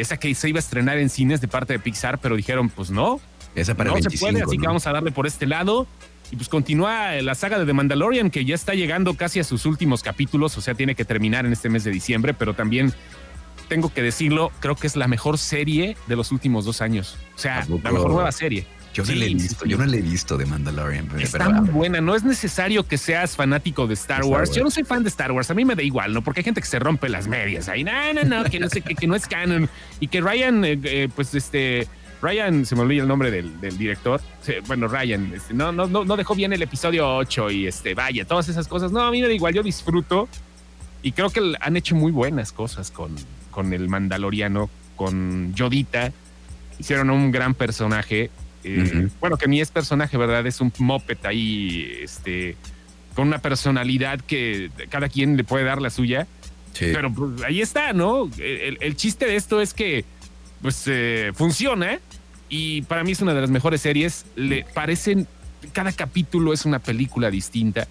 esa 0.00 0.18
que 0.18 0.34
se 0.34 0.48
iba 0.48 0.58
a 0.58 0.60
estrenar 0.60 0.98
en 0.98 1.08
cines 1.08 1.40
de 1.40 1.48
parte 1.48 1.72
de 1.74 1.78
Pixar, 1.78 2.18
pero 2.18 2.36
dijeron, 2.36 2.68
pues 2.68 2.90
no. 2.90 3.20
Esa 3.54 3.74
para 3.74 3.90
no 3.90 3.98
se 3.98 4.18
puede, 4.18 4.42
así 4.42 4.58
que 4.58 4.66
vamos 4.66 4.86
a 4.86 4.92
darle 4.92 5.10
por 5.10 5.26
este 5.26 5.46
lado. 5.46 5.86
Y 6.30 6.36
pues 6.36 6.48
continúa 6.48 7.12
la 7.22 7.34
saga 7.34 7.58
de 7.58 7.66
The 7.66 7.72
Mandalorian, 7.72 8.30
que 8.30 8.44
ya 8.44 8.54
está 8.54 8.74
llegando 8.74 9.14
casi 9.14 9.40
a 9.40 9.44
sus 9.44 9.66
últimos 9.66 10.02
capítulos, 10.02 10.56
o 10.56 10.60
sea, 10.60 10.74
tiene 10.74 10.94
que 10.94 11.04
terminar 11.04 11.44
en 11.44 11.52
este 11.52 11.68
mes 11.68 11.82
de 11.82 11.90
diciembre, 11.90 12.34
pero 12.34 12.54
también 12.54 12.94
tengo 13.68 13.92
que 13.92 14.02
decirlo, 14.02 14.52
creo 14.60 14.76
que 14.76 14.86
es 14.86 14.94
la 14.94 15.08
mejor 15.08 15.38
serie 15.38 15.96
de 16.06 16.16
los 16.16 16.30
últimos 16.30 16.64
dos 16.64 16.80
años. 16.80 17.16
O 17.34 17.38
sea, 17.38 17.66
la 17.82 17.90
mejor 17.90 18.10
nueva 18.10 18.30
serie. 18.32 18.66
Yo 18.92 19.04
no 19.04 19.14
la 19.14 19.24
he 19.24 19.34
visto, 19.34 19.64
yo 19.66 19.78
no 19.78 19.86
la 19.86 19.96
he 19.96 20.02
visto 20.02 20.36
de 20.36 20.46
Mandalorian. 20.46 21.08
Está 21.20 21.48
muy 21.48 21.70
buena, 21.70 22.00
no 22.00 22.14
es 22.14 22.24
necesario 22.24 22.86
que 22.86 22.98
seas 22.98 23.36
fanático 23.36 23.86
de 23.86 23.94
Star, 23.94 24.24
Wars. 24.24 24.52
Yo 24.52 24.64
no 24.64 24.70
soy 24.70 24.84
fan 24.84 25.02
de 25.04 25.08
Star 25.08 25.30
Wars, 25.30 25.50
a 25.50 25.54
mí 25.54 25.64
me 25.64 25.76
da 25.76 25.82
igual, 25.82 26.12
¿no? 26.12 26.22
Porque 26.22 26.40
hay 26.40 26.44
gente 26.44 26.60
que 26.60 26.66
se 26.66 26.78
rompe 26.78 27.08
las 27.08 27.28
medias 27.28 27.68
ahí, 27.68 27.84
no, 27.84 27.92
no, 28.14 28.24
no, 28.24 28.44
que 28.44 28.58
no 28.58 28.68
sé, 28.68 28.82
que, 28.82 29.06
no 29.06 29.14
es 29.14 29.26
canon. 29.26 29.68
Y 30.00 30.08
que 30.08 30.20
Ryan, 30.20 30.64
eh, 30.64 30.80
eh, 30.82 31.08
pues 31.14 31.34
este, 31.34 31.86
Ryan, 32.20 32.66
se 32.66 32.74
me 32.74 32.82
olvida 32.82 33.02
el 33.02 33.08
nombre 33.08 33.30
del, 33.30 33.78
director. 33.78 34.20
bueno, 34.66 34.88
Ryan, 34.88 35.32
este, 35.34 35.54
no, 35.54 35.70
no, 35.70 35.86
no, 35.86 36.16
dejó 36.16 36.34
bien 36.34 36.52
el 36.52 36.62
episodio 36.62 37.16
8 37.16 37.50
y 37.50 37.66
este, 37.66 37.94
vaya, 37.94 38.24
todas 38.24 38.48
esas 38.48 38.66
cosas. 38.66 38.92
No, 38.92 39.02
a 39.02 39.10
mí 39.10 39.20
me 39.22 39.28
da 39.28 39.34
igual, 39.34 39.54
yo 39.54 39.62
disfruto 39.62 40.28
y 41.02 41.12
creo 41.12 41.30
que 41.30 41.54
han 41.60 41.76
hecho 41.76 41.94
muy 41.94 42.12
buenas 42.12 42.52
cosas 42.52 42.90
con, 42.90 43.14
con 43.50 43.72
el 43.72 43.88
Mandaloriano, 43.88 44.68
con 44.96 45.54
Yodita. 45.54 46.12
Hicieron 46.78 47.10
un 47.10 47.30
gran 47.30 47.54
personaje 47.54 48.30
eh, 48.64 49.08
bueno, 49.20 49.36
que 49.36 49.48
ni 49.48 49.60
es 49.60 49.70
personaje, 49.70 50.16
¿verdad? 50.16 50.46
Es 50.46 50.60
un 50.60 50.72
moped 50.78 51.18
ahí, 51.24 51.98
este, 52.02 52.56
con 53.14 53.28
una 53.28 53.38
personalidad 53.38 54.20
que 54.20 54.70
cada 54.88 55.08
quien 55.08 55.36
le 55.36 55.44
puede 55.44 55.64
dar 55.64 55.80
la 55.80 55.90
suya. 55.90 56.26
Pero 56.78 57.12
pues, 57.12 57.42
ahí 57.42 57.60
está, 57.60 57.92
¿no? 57.92 58.30
El, 58.38 58.96
chiste 58.96 59.26
de 59.26 59.36
esto 59.36 59.60
es 59.60 59.74
que, 59.74 60.04
pues, 60.62 60.84
eh, 60.86 61.32
funciona 61.34 61.98
y 62.48 62.82
para 62.82 63.04
mí 63.04 63.12
es 63.12 63.20
una 63.20 63.34
de 63.34 63.40
las 63.40 63.50
mejores 63.50 63.80
series. 63.80 64.24
Le 64.36 64.64
parecen, 64.74 65.26
cada 65.72 65.92
capítulo 65.92 66.52
es 66.52 66.64
una 66.64 66.78
película 66.78 67.30
distinta. 67.30 67.88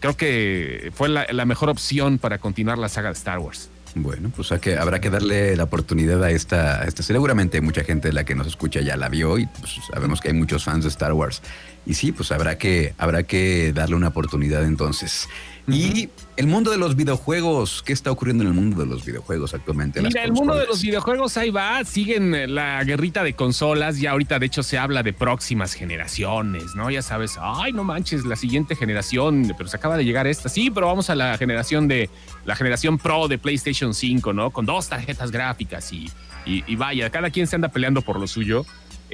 Creo 0.00 0.16
que 0.16 0.92
fue 0.94 1.08
la 1.08 1.44
mejor 1.46 1.70
opción 1.70 2.18
para 2.18 2.38
continuar 2.38 2.76
la 2.76 2.90
saga 2.90 3.08
de 3.08 3.14
Star 3.14 3.38
Wars. 3.38 3.70
Bueno, 3.96 4.32
pues 4.34 4.52
que, 4.60 4.76
habrá 4.76 5.00
que 5.00 5.08
darle 5.08 5.56
la 5.56 5.64
oportunidad 5.64 6.22
a 6.24 6.30
esta, 6.30 6.82
a 6.82 6.84
esta. 6.84 7.02
Seguramente 7.02 7.60
mucha 7.60 7.84
gente 7.84 8.08
de 8.08 8.14
la 8.14 8.24
que 8.24 8.34
nos 8.34 8.46
escucha 8.46 8.80
ya 8.80 8.96
la 8.96 9.08
vio 9.08 9.38
y 9.38 9.46
pues, 9.46 9.78
sabemos 9.92 10.20
que 10.20 10.28
hay 10.28 10.34
muchos 10.34 10.64
fans 10.64 10.82
de 10.82 10.88
Star 10.88 11.12
Wars. 11.12 11.42
Y 11.86 11.94
sí, 11.94 12.10
pues 12.10 12.32
habrá 12.32 12.58
que, 12.58 12.94
habrá 12.98 13.22
que 13.22 13.72
darle 13.72 13.94
una 13.94 14.08
oportunidad 14.08 14.64
entonces. 14.64 15.28
Y 15.66 16.10
el 16.36 16.46
mundo 16.46 16.70
de 16.70 16.76
los 16.76 16.94
videojuegos, 16.94 17.82
¿qué 17.82 17.94
está 17.94 18.10
ocurriendo 18.10 18.44
en 18.44 18.48
el 18.48 18.54
mundo 18.54 18.82
de 18.82 18.86
los 18.86 19.04
videojuegos 19.04 19.54
actualmente? 19.54 20.02
Mira, 20.02 20.22
el 20.22 20.32
mundo 20.32 20.54
de 20.56 20.66
los 20.66 20.82
videojuegos 20.82 21.38
ahí 21.38 21.50
va, 21.50 21.82
siguen 21.84 22.34
eh, 22.34 22.46
la 22.46 22.84
guerrita 22.84 23.24
de 23.24 23.34
consolas, 23.34 23.98
ya 23.98 24.10
ahorita 24.10 24.38
de 24.38 24.46
hecho 24.46 24.62
se 24.62 24.76
habla 24.76 25.02
de 25.02 25.14
próximas 25.14 25.72
generaciones, 25.72 26.74
¿no? 26.74 26.90
Ya 26.90 27.00
sabes, 27.00 27.38
ay, 27.40 27.72
no 27.72 27.82
manches, 27.82 28.26
la 28.26 28.36
siguiente 28.36 28.76
generación, 28.76 29.54
pero 29.56 29.68
se 29.68 29.76
acaba 29.76 29.96
de 29.96 30.04
llegar 30.04 30.26
esta, 30.26 30.50
sí, 30.50 30.70
pero 30.70 30.86
vamos 30.86 31.08
a 31.08 31.14
la 31.14 31.38
generación 31.38 31.88
de, 31.88 32.10
la 32.44 32.56
generación 32.56 32.98
Pro 32.98 33.26
de 33.26 33.38
PlayStation 33.38 33.94
5, 33.94 34.34
¿no? 34.34 34.50
Con 34.50 34.66
dos 34.66 34.88
tarjetas 34.90 35.30
gráficas 35.30 35.90
y, 35.92 36.10
y 36.44 36.76
vaya, 36.76 37.08
cada 37.08 37.30
quien 37.30 37.46
se 37.46 37.56
anda 37.56 37.68
peleando 37.68 38.02
por 38.02 38.20
lo 38.20 38.26
suyo. 38.26 38.66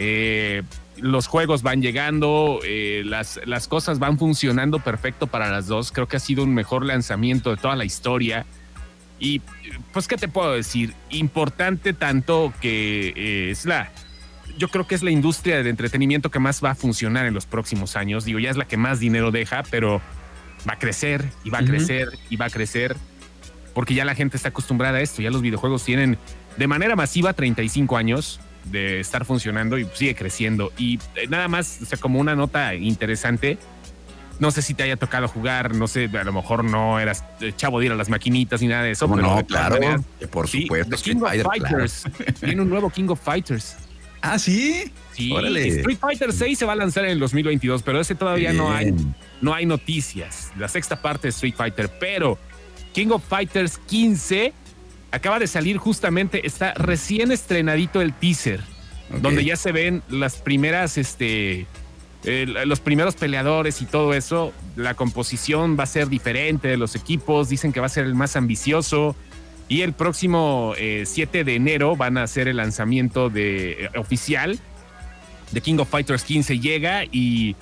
Eh, 0.03 0.63
los 1.01 1.27
juegos 1.27 1.63
van 1.63 1.83
llegando, 1.83 2.61
eh, 2.65 3.03
las, 3.05 3.41
las 3.45 3.69
cosas 3.69 3.99
van 3.99 4.19
funcionando 4.19 4.79
perfecto 4.79 5.27
para 5.27 5.51
las 5.51 5.67
dos. 5.67 5.93
Creo 5.93 6.09
que 6.09 6.17
ha 6.17 6.21
sido 6.21 6.45
un 6.45 6.55
mejor 6.55 6.85
lanzamiento 6.85 7.51
de 7.51 7.57
toda 7.57 7.77
la 7.77 7.85
historia. 7.85 8.47
Y 9.19 9.41
pues, 9.93 10.09
¿qué 10.09 10.17
te 10.17 10.29
puedo 10.29 10.53
decir? 10.53 10.95
Importante 11.11 11.93
tanto 11.93 12.53
que 12.61 13.13
eh, 13.17 13.51
es 13.51 13.67
la... 13.67 13.91
Yo 14.59 14.69
creo 14.69 14.87
que 14.87 14.95
es 14.95 15.03
la 15.03 15.11
industria 15.11 15.63
de 15.63 15.71
entretenimiento 15.71 16.31
que 16.31 16.39
más 16.39 16.63
va 16.63 16.71
a 16.71 16.75
funcionar 16.75 17.27
en 17.27 17.35
los 17.35 17.47
próximos 17.47 17.97
años. 17.97 18.25
Digo, 18.25 18.39
ya 18.39 18.51
es 18.51 18.57
la 18.57 18.67
que 18.67 18.77
más 18.77 19.01
dinero 19.01 19.31
deja, 19.31 19.63
pero 19.71 20.03
va 20.69 20.75
a 20.75 20.79
crecer 20.79 21.25
y 21.45 21.51
va 21.51 21.59
a 21.59 21.65
crecer 21.65 22.11
y 22.29 22.37
va 22.37 22.47
a 22.47 22.51
crecer 22.51 22.97
porque 23.75 23.95
ya 23.95 24.05
la 24.05 24.15
gente 24.15 24.37
está 24.37 24.51
acostumbrada 24.51 24.99
a 24.99 25.01
esto. 25.01 25.23
Ya 25.23 25.31
los 25.31 25.41
videojuegos 25.41 25.85
tienen 25.85 26.19
de 26.57 26.67
manera 26.67 26.97
masiva 26.97 27.33
35 27.33 27.97
años 27.97 28.41
de 28.65 29.01
estar 29.01 29.25
funcionando 29.25 29.79
y 29.79 29.87
sigue 29.95 30.15
creciendo. 30.15 30.73
Y 30.79 30.99
eh, 31.15 31.27
nada 31.29 31.49
más, 31.49 31.81
o 31.83 31.85
sea, 31.85 31.99
como 31.99 32.19
una 32.19 32.35
nota 32.35 32.75
interesante, 32.75 33.59
no 34.39 34.51
sé 34.51 34.63
si 34.63 34.75
te 34.75 34.83
haya 34.83 34.97
tocado 34.97 35.29
jugar, 35.29 35.75
no 35.75 35.87
sé, 35.87 36.11
a 36.13 36.25
lo 36.25 36.33
mejor 36.33 36.65
no 36.65 36.99
eras 36.99 37.25
eh, 37.41 37.53
chavo 37.55 37.79
de 37.79 37.87
ir 37.87 37.93
a 37.93 37.95
las 37.95 38.09
maquinitas 38.09 38.61
ni 38.63 38.69
nada 38.69 38.83
de 38.83 38.93
eso. 38.93 39.09
Pero 39.09 39.23
no, 39.23 39.47
claro, 39.47 39.79
por 40.31 40.49
supuesto. 40.49 40.97
King 40.97 41.17
of 41.23 41.33
Fighters. 41.43 42.05
Tiene 42.41 42.63
un 42.63 42.71
nuevo 42.71 42.91
King 42.91 43.09
of 43.09 43.21
Fighters. 43.21 43.77
Ah, 44.23 44.39
sí. 44.39 44.93
Sí, 45.13 45.35
Street 45.35 45.99
Fighter 45.99 46.33
6 46.33 46.59
se 46.59 46.65
va 46.65 46.73
a 46.73 46.77
lanzar 46.77 47.05
en 47.05 47.11
el 47.11 47.19
2022, 47.19 47.83
pero 47.83 48.01
ese 48.01 48.15
todavía 48.15 48.53
no 48.53 48.73
hay, 48.73 48.95
no 49.43 49.53
hay 49.53 49.67
noticias. 49.67 50.51
La 50.59 50.69
sexta 50.69 51.03
parte 51.03 51.29
de 51.29 51.31
Street 51.31 51.55
Fighter, 51.55 51.91
pero 52.01 52.39
King 52.93 53.09
of 53.11 53.23
Fighters 53.27 53.79
15 53.87 54.53
acaba 55.11 55.39
de 55.39 55.47
salir 55.47 55.77
justamente, 55.77 56.47
está 56.47 56.75
recién 56.75 57.33
estrenadito 57.33 58.01
el 58.01 58.13
teaser, 58.13 58.61
donde 59.21 59.45
ya 59.45 59.57
se 59.57 59.73
ven 59.73 60.03
las 60.09 60.37
primeras, 60.37 60.97
este, 60.99 61.67
los 62.23 62.81
primeros 62.81 63.17
peleadores 63.17 63.83
y 63.83 63.87
todo 63.87 64.15
eso. 64.15 64.53
La 64.77 64.95
composición 64.95 65.77
va 65.79 65.85
a 65.85 65.87
ser 65.87 66.09
diferente 66.09 66.69
de 66.69 66.77
los 66.77 66.95
equipos, 66.95 67.49
dicen 67.49 67.73
que 67.73 67.81
va 67.81 67.87
a 67.87 67.91
ser 67.91 68.05
el 68.05 68.15
más 68.15 68.37
ambicioso. 68.37 69.17
Y 69.69 69.83
el 69.83 69.93
próximo 69.93 70.75
7 70.77 71.41
eh, 71.41 71.45
de 71.45 71.55
enero 71.55 71.97
van 71.97 72.19
a 72.19 72.25
hacer 72.25 72.49
el 72.49 72.57
lanzamiento 72.57 73.31
de, 73.31 73.73
eh, 73.85 73.91
oficial 73.97 74.59
de 75.53 75.61
King 75.61 75.79
of 75.79 75.89
Fighters 75.89 76.25
15 76.25 76.59
llega 76.59 77.05
y 77.05 77.57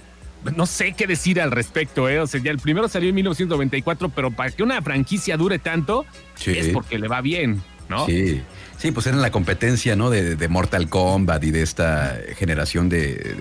no 0.56 0.66
sé 0.66 0.92
qué 0.92 1.06
decir 1.06 1.40
al 1.40 1.50
respecto, 1.50 2.08
¿eh? 2.08 2.20
O 2.20 2.26
sea, 2.26 2.40
ya 2.40 2.50
el 2.50 2.58
primero 2.58 2.88
salió 2.88 3.08
en 3.08 3.14
1994, 3.16 4.08
pero 4.10 4.30
para 4.30 4.50
que 4.50 4.62
una 4.62 4.80
franquicia 4.82 5.36
dure 5.36 5.58
tanto 5.58 6.06
es 6.46 6.68
porque 6.68 6.98
le 6.98 7.08
va 7.08 7.20
bien, 7.20 7.62
¿no? 7.88 8.06
Sí. 8.06 8.42
Sí, 8.78 8.92
pues 8.92 9.08
era 9.08 9.16
la 9.16 9.32
competencia, 9.32 9.96
¿no? 9.96 10.08
De, 10.08 10.48
Mortal 10.48 10.88
Kombat 10.88 11.42
y 11.42 11.50
de 11.50 11.62
esta 11.62 12.16
generación 12.36 12.88
de, 12.88 13.36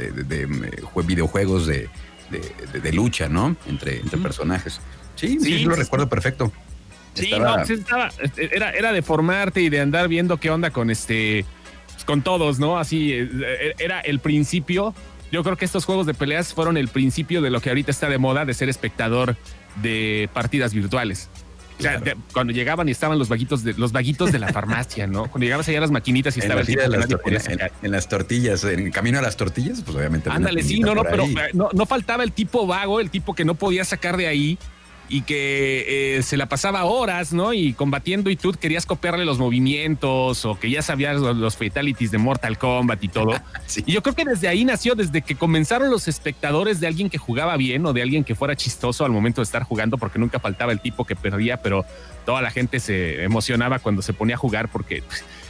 videojuegos 1.06 1.68
de, 1.68 1.90
lucha, 2.92 3.30
¿no? 3.30 3.56
Entre, 3.68 4.00
entre 4.00 4.18
personajes. 4.18 4.82
Sí, 5.16 5.40
sí, 5.40 5.60
lo 5.60 5.76
recuerdo 5.76 6.10
perfecto. 6.10 6.52
Sí, 7.14 7.32
no, 7.40 7.56
pues 7.56 7.70
estaba, 7.72 8.10
era, 8.38 8.72
era 8.72 8.92
de 8.92 9.02
formarte 9.02 9.62
y 9.62 9.70
de 9.70 9.80
andar 9.80 10.08
viendo 10.08 10.38
qué 10.38 10.52
onda 10.52 10.70
con 10.72 10.90
este, 10.92 11.46
con 12.06 12.22
todos, 12.22 12.60
¿no? 12.60 12.78
Así, 12.80 13.14
eh, 13.14 13.76
era 13.80 14.00
el 14.02 14.20
principio 14.20 14.94
yo 15.32 15.44
creo 15.44 15.58
que 15.58 15.66
estos 15.66 15.86
juegos 15.86 16.06
de 16.06 16.14
peleas 16.14 16.54
fueron 16.54 16.78
el 16.78 16.88
principio 16.88 17.42
de 17.42 17.50
lo 17.50 17.62
que 17.62 17.70
ahorita 17.70 17.92
está 17.92 18.10
de 18.10 18.18
moda 18.18 18.46
de 18.46 18.54
ser 18.54 18.70
espectador 18.70 19.36
de 19.82 20.30
partidas 20.34 20.74
virtuales. 20.74 21.30
O 21.80 21.82
sea, 21.82 22.02
cuando 22.34 22.54
llegaban 22.54 22.88
y 22.88 22.92
estaban 22.92 23.20
los 23.20 23.30
vaguitos 23.30 23.64
de 23.64 23.74
los 23.74 23.92
vaguitos 23.92 24.32
de 24.32 24.40
la 24.40 24.48
farmacia, 24.52 25.06
¿no? 25.06 25.30
Cuando 25.30 25.46
llegabas 25.46 25.68
allá 25.70 25.78
a 25.78 25.82
las 25.82 25.92
maquinitas 25.92 26.36
y 26.36 26.40
estaba 26.40 26.62
el 26.62 26.68
tipo 26.68 26.82
en, 26.82 27.92
las 27.92 28.10
tortillas, 28.10 28.64
en 28.64 28.90
camino 28.90 29.20
a 29.20 29.22
las 29.22 29.38
tortillas, 29.38 29.84
pues 29.84 29.96
obviamente. 29.96 30.30
Ándale, 30.32 30.64
sí, 30.64 30.80
no, 30.80 30.96
no, 30.96 31.04
pero 31.04 31.26
no, 31.54 31.70
no 31.72 31.86
faltaba 31.86 32.24
el 32.24 32.32
tipo 32.32 32.66
vago, 32.66 33.00
el 33.00 33.12
tipo 33.12 33.36
que 33.36 33.46
no 33.46 33.54
podía 33.54 33.86
sacar 33.86 34.18
de 34.18 34.26
ahí 34.26 34.58
y 35.10 35.22
que 35.22 36.18
eh, 36.18 36.24
se 36.24 36.36
la 36.36 36.48
pasaba 36.48 36.84
horas, 36.84 37.32
¿no? 37.32 37.54
Y 37.54 37.74
combatiendo 37.74 38.30
y 38.30 38.36
tú 38.36 38.52
querías 38.52 38.86
copiarle 38.86 39.24
los 39.26 39.40
movimientos 39.40 40.44
o 40.46 40.60
que 40.60 40.70
ya 40.70 40.82
sabías 40.82 41.18
los, 41.20 41.56
fatalities 41.56 42.12
de 42.12 42.18
Mortal 42.18 42.58
Kombat 42.58 43.04
y 43.04 43.08
todo. 43.08 43.34
Y 43.86 43.92
yo 43.92 44.02
creo 44.02 44.16
que 44.16 44.26
desde 44.26 44.48
ahí 44.48 44.66
nació, 44.66 44.96
desde 44.96 45.22
que 45.22 45.36
comenzaron 45.36 45.90
los 45.90 46.08
espectadores 46.08 46.80
de 46.80 46.88
alguien 46.88 47.10
que 47.10 47.18
jugaba 47.18 47.58
bien 47.58 47.86
o 47.86 47.94
de 47.94 48.02
alguien 48.02 48.24
que 48.24 48.36
fuera 48.36 48.56
chistoso 48.56 49.06
al 49.06 49.12
momento 49.12 49.42
de 49.42 49.44
estar 49.44 49.64
jugando, 49.64 49.98
porque 49.98 50.20
nunca 50.20 50.40
faltaba 50.40 50.72
el 50.72 50.80
tipo 50.80 51.06
que 51.06 51.16
perdía, 51.16 51.62
pero 51.62 51.86
toda 52.26 52.42
la 52.42 52.50
gente 52.50 52.80
se 52.80 53.24
emocionaba 53.24 53.80
cuando 53.80 54.02
se 54.02 54.14
ponía 54.14 54.36
a 54.36 54.38
jugar 54.38 54.70
porque 54.70 55.04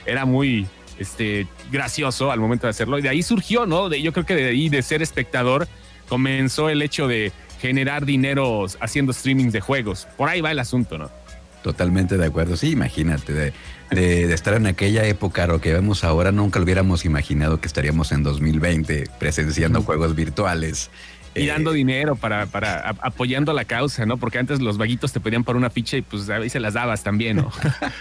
era 0.05 0.25
muy 0.25 0.67
este, 0.99 1.47
gracioso 1.71 2.31
al 2.31 2.39
momento 2.39 2.67
de 2.67 2.71
hacerlo. 2.71 2.99
Y 2.99 3.01
de 3.01 3.09
ahí 3.09 3.23
surgió, 3.23 3.65
¿no? 3.65 3.89
De, 3.89 4.01
yo 4.01 4.13
creo 4.13 4.25
que 4.25 4.35
de 4.35 4.49
ahí, 4.49 4.69
de 4.69 4.81
ser 4.81 5.01
espectador, 5.01 5.67
comenzó 6.07 6.69
el 6.69 6.81
hecho 6.81 7.07
de 7.07 7.31
generar 7.59 8.05
dinero 8.05 8.65
haciendo 8.79 9.13
streamings 9.13 9.53
de 9.53 9.61
juegos. 9.61 10.07
Por 10.17 10.29
ahí 10.29 10.41
va 10.41 10.51
el 10.51 10.59
asunto, 10.59 10.97
¿no? 10.97 11.09
Totalmente 11.61 12.17
de 12.17 12.25
acuerdo. 12.25 12.55
Sí, 12.55 12.71
imagínate, 12.71 13.53
de, 13.91 14.33
estar 14.33 14.53
en 14.53 14.67
aquella 14.67 15.05
época, 15.05 15.47
lo 15.47 15.59
que 15.59 15.73
vemos 15.73 16.03
ahora, 16.03 16.31
nunca 16.31 16.59
lo 16.59 16.63
hubiéramos 16.63 17.03
imaginado 17.03 17.59
que 17.59 17.67
estaríamos 17.67 18.11
en 18.11 18.23
2020 18.23 19.09
presenciando 19.19 19.81
juegos 19.81 20.15
virtuales. 20.15 20.89
Y 21.35 21.47
dando 21.47 21.73
eh, 21.73 21.75
dinero 21.75 22.15
para, 22.15 22.45
para 22.45 22.89
apoyando 23.01 23.53
la 23.53 23.65
causa, 23.65 24.05
¿no? 24.05 24.17
Porque 24.17 24.39
antes 24.39 24.61
los 24.61 24.77
vaguitos 24.77 25.11
te 25.11 25.19
pedían 25.19 25.43
por 25.43 25.55
una 25.55 25.69
ficha 25.69 25.97
y 25.97 26.01
pues 26.01 26.29
ahí 26.29 26.49
se 26.49 26.59
las 26.59 26.73
dabas 26.73 27.03
también, 27.03 27.37
¿no? 27.37 27.51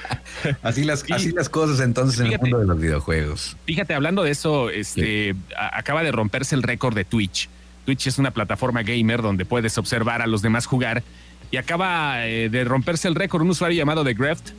así, 0.62 0.84
las, 0.84 1.04
así 1.10 1.32
las 1.32 1.48
cosas 1.48 1.80
entonces 1.80 2.20
en 2.20 2.32
el 2.32 2.38
mundo 2.38 2.60
de 2.60 2.66
los 2.66 2.78
videojuegos. 2.78 3.56
Fíjate, 3.66 3.94
hablando 3.94 4.22
de 4.22 4.30
eso, 4.30 4.70
este 4.70 5.34
acaba 5.56 6.02
de 6.02 6.12
romperse 6.12 6.54
el 6.54 6.62
récord 6.62 6.94
de 6.94 7.04
Twitch. 7.04 7.48
Twitch 7.86 8.08
es 8.08 8.18
una 8.18 8.32
plataforma 8.32 8.82
gamer 8.82 9.22
donde 9.22 9.46
puedes 9.46 9.78
observar 9.78 10.20
a 10.20 10.26
los 10.26 10.42
demás 10.42 10.66
jugar 10.66 11.02
y 11.50 11.56
acaba 11.56 12.26
eh, 12.26 12.50
de 12.50 12.64
romperse 12.64 13.08
el 13.08 13.14
récord 13.14 13.42
un 13.42 13.50
usuario 13.50 13.78
llamado 13.78 14.04
The 14.04 14.12
Greft, 14.12 14.50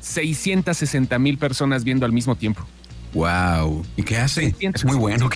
660 0.00 1.18
mil 1.18 1.38
personas 1.38 1.84
viendo 1.84 2.06
al 2.06 2.12
mismo 2.12 2.34
tiempo. 2.34 2.66
Wow. 3.12 3.84
¿Y 3.96 4.02
qué 4.02 4.18
hace? 4.18 4.54
Es 4.60 4.84
muy 4.84 4.96
bueno. 4.96 5.28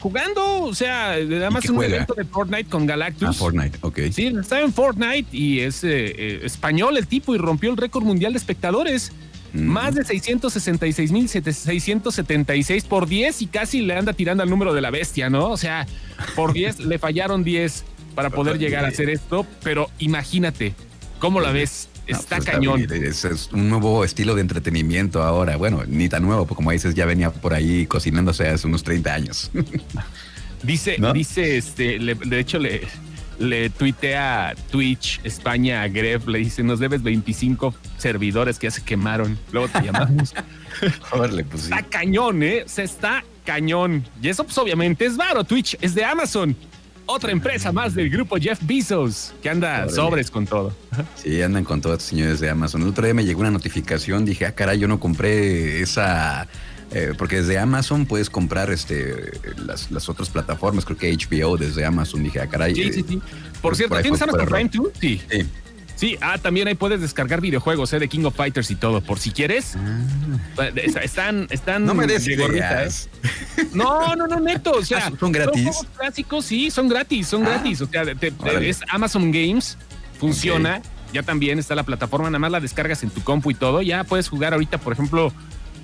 Jugando, 0.00 0.64
o 0.64 0.74
sea, 0.74 1.12
además 1.12 1.68
un 1.68 1.82
evento 1.82 2.14
de 2.14 2.24
Fortnite 2.24 2.68
con 2.68 2.86
Galactus. 2.86 3.28
Ah, 3.28 3.32
Fortnite, 3.32 3.78
ok. 3.80 3.98
Sí, 4.10 4.26
está 4.26 4.60
en 4.60 4.72
Fortnite 4.72 5.34
y 5.36 5.60
es 5.60 5.84
eh, 5.84 5.88
eh, 5.90 6.40
español 6.44 6.96
el 6.98 7.06
tipo 7.06 7.34
y 7.34 7.38
rompió 7.38 7.70
el 7.70 7.76
récord 7.76 8.04
mundial 8.04 8.34
de 8.34 8.38
espectadores. 8.38 9.12
Más 9.52 9.94
de 9.94 10.02
666.676 10.02 12.84
por 12.84 13.06
10 13.06 13.42
y 13.42 13.46
casi 13.46 13.82
le 13.82 13.94
anda 13.94 14.12
tirando 14.12 14.42
al 14.42 14.50
número 14.50 14.72
de 14.72 14.80
la 14.80 14.90
bestia, 14.90 15.30
¿no? 15.30 15.50
O 15.50 15.56
sea, 15.56 15.86
por 16.34 16.52
10 16.54 16.80
le 16.80 16.98
fallaron 16.98 17.44
10 17.44 17.84
para 18.14 18.30
poder 18.30 18.58
llegar 18.58 18.84
a 18.84 18.88
hacer 18.88 19.10
esto, 19.10 19.46
pero 19.62 19.90
imagínate, 19.98 20.74
¿cómo 21.18 21.40
la 21.40 21.52
ves? 21.52 21.88
Pues 22.06 22.18
está 22.18 22.40
cañón. 22.40 22.86
es, 22.90 23.50
un 23.52 23.68
nuevo 23.68 24.04
estilo 24.04 24.34
de 24.34 24.40
entretenimiento 24.40 25.22
ahora. 25.22 25.56
Bueno, 25.56 25.84
ni 25.86 26.08
tan 26.08 26.22
nuevo, 26.22 26.46
porque 26.46 26.56
como 26.56 26.72
dices, 26.72 26.94
ya 26.94 27.06
venía 27.06 27.30
por 27.30 27.54
ahí 27.54 27.86
cocinándose 27.86 28.48
hace 28.48 28.66
unos 28.66 28.82
30 28.82 29.14
años. 29.14 29.50
dice, 30.62 30.96
dice, 31.14 31.56
este, 31.56 31.98
de 31.98 32.40
hecho, 32.40 32.58
le, 32.58 32.82
le 33.38 33.70
tuitea 33.70 34.54
Twitch 34.70 35.20
España 35.24 35.82
a 35.82 35.88
Gref, 35.88 36.26
le 36.26 36.38
dice, 36.38 36.62
nos 36.62 36.78
debes 36.78 37.02
25 37.02 37.74
servidores 37.98 38.58
que 38.58 38.66
ya 38.66 38.70
se 38.70 38.82
quemaron. 38.82 39.38
Luego 39.52 39.68
te 39.68 39.82
llamamos. 39.82 40.34
pues 41.50 41.64
Está 41.64 41.82
cañón, 41.82 42.42
¿eh? 42.42 42.64
Se 42.66 42.82
está 42.82 43.24
cañón. 43.44 44.04
Y 44.20 44.28
eso, 44.28 44.44
pues 44.44 44.56
obviamente 44.58 45.06
es 45.06 45.16
varo. 45.16 45.44
Twitch 45.44 45.76
es 45.80 45.94
de 45.94 46.04
Amazon. 46.04 46.56
Otra 47.06 47.32
empresa 47.32 47.72
más 47.72 47.94
del 47.94 48.08
grupo 48.08 48.36
Jeff 48.36 48.60
Bezos, 48.62 49.34
que 49.42 49.50
anda 49.50 49.88
sobres 49.88 50.30
con 50.30 50.46
todo. 50.46 50.74
Sí, 51.16 51.42
andan 51.42 51.64
con 51.64 51.80
todos 51.80 52.02
señores 52.02 52.38
de 52.38 52.48
Amazon. 52.48 52.82
El 52.82 52.88
otro 52.88 53.04
día 53.04 53.12
me 53.12 53.24
llegó 53.24 53.40
una 53.40 53.50
notificación, 53.50 54.24
dije, 54.24 54.46
ah, 54.46 54.54
caray, 54.54 54.78
yo 54.78 54.86
no 54.86 55.00
compré 55.00 55.82
esa 55.82 56.46
eh, 56.94 57.12
porque 57.16 57.36
desde 57.36 57.58
Amazon 57.58 58.06
puedes 58.06 58.28
comprar 58.28 58.70
este 58.70 59.32
las, 59.56 60.08
otras 60.08 60.28
plataformas, 60.28 60.84
creo 60.84 60.98
que 60.98 61.12
HBO 61.12 61.56
desde 61.56 61.84
Amazon. 61.84 62.22
Dije, 62.22 62.40
ah, 62.40 62.46
caray. 62.46 62.74
Sí, 62.74 62.92
sí, 62.92 63.04
sí. 63.08 63.22
Por 63.60 63.76
cierto, 63.76 64.00
¿tienes 64.00 64.20
Amazon 64.20 64.46
Prime 64.46 64.68
tú? 64.68 64.92
Sí. 65.00 65.20
sí. 65.30 65.46
Sí, 66.02 66.18
ah, 66.20 66.36
también 66.36 66.66
ahí 66.66 66.74
puedes 66.74 67.00
descargar 67.00 67.40
videojuegos, 67.40 67.92
¿eh? 67.92 68.00
De 68.00 68.08
King 68.08 68.24
of 68.24 68.34
Fighters 68.34 68.72
y 68.72 68.74
todo, 68.74 69.02
por 69.02 69.20
si 69.20 69.30
quieres. 69.30 69.76
Ah. 69.76 70.68
Están, 71.00 71.46
están. 71.50 71.84
No 71.84 71.94
me 71.94 72.08
des 72.08 72.26
¿eh? 72.26 72.36
No, 73.72 74.16
no, 74.16 74.26
no, 74.26 74.40
neto. 74.40 74.72
O 74.72 74.84
sea, 74.84 75.06
ah, 75.06 75.12
son 75.20 75.30
gratis. 75.30 75.76
Son 75.76 75.86
clásicos, 75.96 76.44
sí, 76.44 76.72
son 76.72 76.88
gratis, 76.88 77.28
son 77.28 77.44
gratis. 77.44 77.82
O 77.82 77.86
sea, 77.86 78.02
es 78.02 78.80
Amazon 78.88 79.30
Games, 79.30 79.78
funciona. 80.18 80.82
Ya 81.12 81.22
también 81.22 81.60
está 81.60 81.76
la 81.76 81.84
plataforma, 81.84 82.28
nada 82.30 82.40
más 82.40 82.50
la 82.50 82.58
descargas 82.58 83.04
en 83.04 83.10
tu 83.10 83.22
compu 83.22 83.52
y 83.52 83.54
todo. 83.54 83.80
Ya 83.80 84.02
puedes 84.02 84.28
jugar 84.28 84.54
ahorita, 84.54 84.78
por 84.78 84.94
ejemplo, 84.94 85.32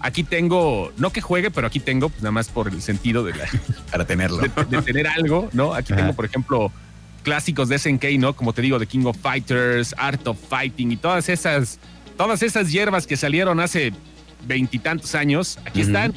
Aquí 0.01 0.23
tengo, 0.23 0.93
no 0.97 1.11
que 1.11 1.21
juegue, 1.21 1.51
pero 1.51 1.67
aquí 1.67 1.81
tengo, 1.81 2.09
pues 2.09 2.23
nada 2.23 2.33
más 2.33 2.49
por 2.49 2.69
el 2.69 2.83
sentido 2.83 3.25
de, 3.25 3.35
para 3.91 4.07
tenerlo. 4.07 4.39
De, 4.39 4.83
tener 4.83 5.07
algo, 5.07 5.49
¿no? 5.53 5.75
Aquí 5.75 5.93
tengo, 5.93 6.13
por 6.13 6.25
ejemplo, 6.25 6.73
clásicos 7.23 7.69
de 7.69 7.79
SNK, 7.79 8.05
¿no? 8.19 8.35
Como 8.35 8.53
te 8.53 8.63
digo, 8.63 8.79
de 8.79 8.87
King 8.87 9.05
of 9.05 9.17
Fighters, 9.19 9.95
Art 9.99 10.27
of 10.27 10.39
Fighting 10.49 10.93
y 10.93 10.97
todas 10.97 11.29
esas, 11.29 11.79
todas 12.17 12.43
esas 12.43 12.71
hierbas 12.71 13.07
que 13.07 13.17
salieron 13.17 13.61
hace 13.61 13.93
veintitantos 14.47 15.15
años, 15.15 15.59
aquí 15.65 15.81
están. 15.81 16.15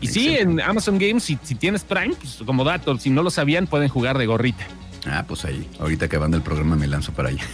Y 0.00 0.08
sí, 0.08 0.36
en 0.36 0.60
Amazon 0.60 0.98
Games, 0.98 1.24
si, 1.24 1.38
si 1.42 1.54
tienes 1.54 1.82
Prime, 1.82 2.14
pues 2.14 2.38
como 2.44 2.64
dato, 2.64 2.96
si 2.98 3.10
no 3.10 3.22
lo 3.22 3.30
sabían, 3.30 3.66
pueden 3.66 3.88
jugar 3.88 4.18
de 4.18 4.26
gorrita. 4.26 4.66
Ah, 5.06 5.24
pues 5.26 5.44
ahí. 5.44 5.68
Ahorita 5.78 6.06
acabando 6.06 6.36
el 6.36 6.42
programa 6.42 6.76
me 6.76 6.86
lanzo 6.86 7.12
para 7.12 7.28
allá. 7.28 7.44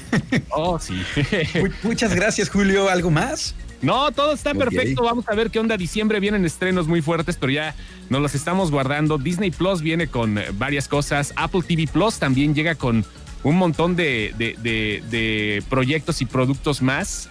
Oh, 0.50 0.78
sí. 0.78 1.02
Muchas 1.82 2.14
gracias, 2.14 2.48
Julio. 2.48 2.88
¿Algo 2.88 3.10
más? 3.10 3.54
No, 3.82 4.12
todo 4.12 4.32
está 4.32 4.54
perfecto. 4.54 5.02
Vamos 5.02 5.28
a 5.28 5.34
ver 5.34 5.50
qué 5.50 5.58
onda. 5.58 5.76
Diciembre 5.76 6.20
vienen 6.20 6.44
estrenos 6.44 6.86
muy 6.86 7.02
fuertes, 7.02 7.36
pero 7.36 7.52
ya 7.52 7.74
nos 8.08 8.22
los 8.22 8.34
estamos 8.34 8.70
guardando. 8.70 9.18
Disney 9.18 9.50
Plus 9.50 9.82
viene 9.82 10.06
con 10.06 10.38
eh, 10.38 10.46
varias 10.54 10.86
cosas. 10.86 11.32
Apple 11.36 11.62
TV 11.66 11.88
Plus 11.92 12.18
también 12.18 12.54
llega 12.54 12.76
con 12.76 13.04
un 13.42 13.56
montón 13.56 13.96
de, 13.96 15.64
proyectos 15.68 16.22
y 16.22 16.26
productos 16.26 16.80
más. 16.80 17.28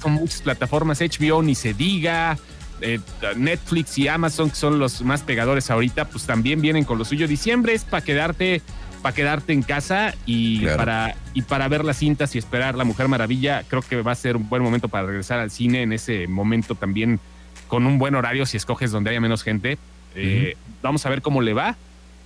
Con 0.00 0.12
muchas 0.12 0.40
plataformas. 0.40 1.00
HBO 1.00 1.42
ni 1.42 1.54
se 1.54 1.74
diga. 1.74 2.38
Eh, 2.80 3.00
Netflix 3.36 3.98
y 3.98 4.06
Amazon, 4.06 4.50
que 4.50 4.56
son 4.56 4.78
los 4.78 5.02
más 5.02 5.22
pegadores 5.22 5.68
ahorita, 5.68 6.06
pues 6.06 6.24
también 6.24 6.60
vienen 6.60 6.84
con 6.84 6.96
lo 6.96 7.04
suyo. 7.04 7.26
Diciembre 7.26 7.74
es 7.74 7.84
para 7.84 8.04
quedarte 8.04 8.62
para 8.98 9.14
quedarte 9.14 9.52
en 9.52 9.62
casa 9.62 10.14
y, 10.26 10.66
para, 10.66 11.16
y 11.34 11.42
para 11.42 11.68
ver 11.68 11.84
las 11.84 11.98
cintas 11.98 12.34
y 12.34 12.38
esperar 12.38 12.74
La 12.74 12.84
Mujer 12.84 13.08
Maravilla, 13.08 13.64
creo 13.68 13.82
que 13.82 14.02
va 14.02 14.12
a 14.12 14.16
ser 14.16 14.36
un 14.36 14.48
buen 14.48 14.62
momento 14.62 14.88
para 14.88 15.06
regresar 15.06 15.40
al 15.40 15.50
cine 15.50 15.82
en 15.82 15.92
ese 15.92 16.26
momento 16.26 16.74
también 16.74 17.20
con 17.68 17.86
un 17.86 17.98
buen 17.98 18.14
horario 18.14 18.46
si 18.46 18.56
escoges 18.56 18.90
donde 18.90 19.10
haya 19.10 19.20
menos 19.20 19.42
gente. 19.42 19.78
Eh, 20.14 20.56
vamos 20.82 21.04
a 21.06 21.10
ver 21.10 21.22
cómo 21.22 21.42
le 21.42 21.52
va 21.52 21.76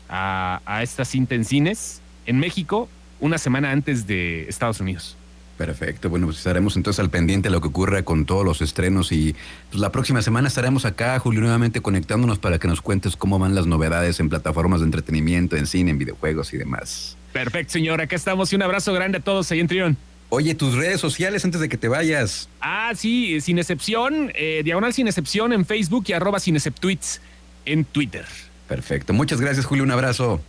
a, 0.08 0.60
a 0.64 0.82
esta 0.82 1.04
cinta 1.04 1.34
en 1.34 1.44
cines 1.44 2.00
en 2.26 2.38
México 2.38 2.88
una 3.20 3.38
semana 3.38 3.70
antes 3.70 4.06
de 4.06 4.48
Estados 4.48 4.80
Unidos. 4.80 5.16
Perfecto, 5.62 6.10
bueno, 6.10 6.26
pues 6.26 6.38
estaremos 6.38 6.76
entonces 6.76 6.98
al 6.98 7.08
pendiente 7.08 7.48
de 7.48 7.52
lo 7.52 7.60
que 7.60 7.68
ocurra 7.68 8.02
con 8.02 8.26
todos 8.26 8.44
los 8.44 8.60
estrenos 8.62 9.12
y 9.12 9.36
pues, 9.70 9.80
la 9.80 9.92
próxima 9.92 10.20
semana 10.20 10.48
estaremos 10.48 10.84
acá, 10.84 11.16
Julio, 11.20 11.40
nuevamente 11.40 11.80
conectándonos 11.80 12.40
para 12.40 12.58
que 12.58 12.66
nos 12.66 12.82
cuentes 12.82 13.14
cómo 13.14 13.38
van 13.38 13.54
las 13.54 13.66
novedades 13.66 14.18
en 14.18 14.28
plataformas 14.28 14.80
de 14.80 14.86
entretenimiento, 14.86 15.56
en 15.56 15.68
cine, 15.68 15.92
en 15.92 15.98
videojuegos 15.98 16.52
y 16.52 16.56
demás. 16.56 17.16
Perfecto, 17.32 17.74
señor, 17.74 18.00
acá 18.00 18.16
estamos 18.16 18.52
y 18.52 18.56
un 18.56 18.62
abrazo 18.62 18.92
grande 18.92 19.18
a 19.18 19.20
todos 19.20 19.52
ahí 19.52 19.60
en 19.60 19.68
Trión. 19.68 19.96
Oye, 20.30 20.52
tus 20.56 20.74
redes 20.74 21.00
sociales 21.00 21.44
antes 21.44 21.60
de 21.60 21.68
que 21.68 21.76
te 21.76 21.86
vayas. 21.86 22.48
Ah, 22.60 22.90
sí, 22.96 23.40
sin 23.40 23.60
excepción, 23.60 24.32
eh, 24.34 24.62
diagonal 24.64 24.92
sin 24.92 25.06
excepción 25.06 25.52
en 25.52 25.64
Facebook 25.64 26.06
y 26.08 26.12
arroba 26.12 26.40
sin 26.40 26.56
exceptuits 26.56 27.20
en 27.66 27.84
Twitter. 27.84 28.24
Perfecto, 28.66 29.12
muchas 29.12 29.40
gracias 29.40 29.64
Julio, 29.64 29.84
un 29.84 29.92
abrazo. 29.92 30.40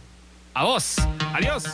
A 0.56 0.63
vos, 0.63 0.95
adiós. 1.36 1.65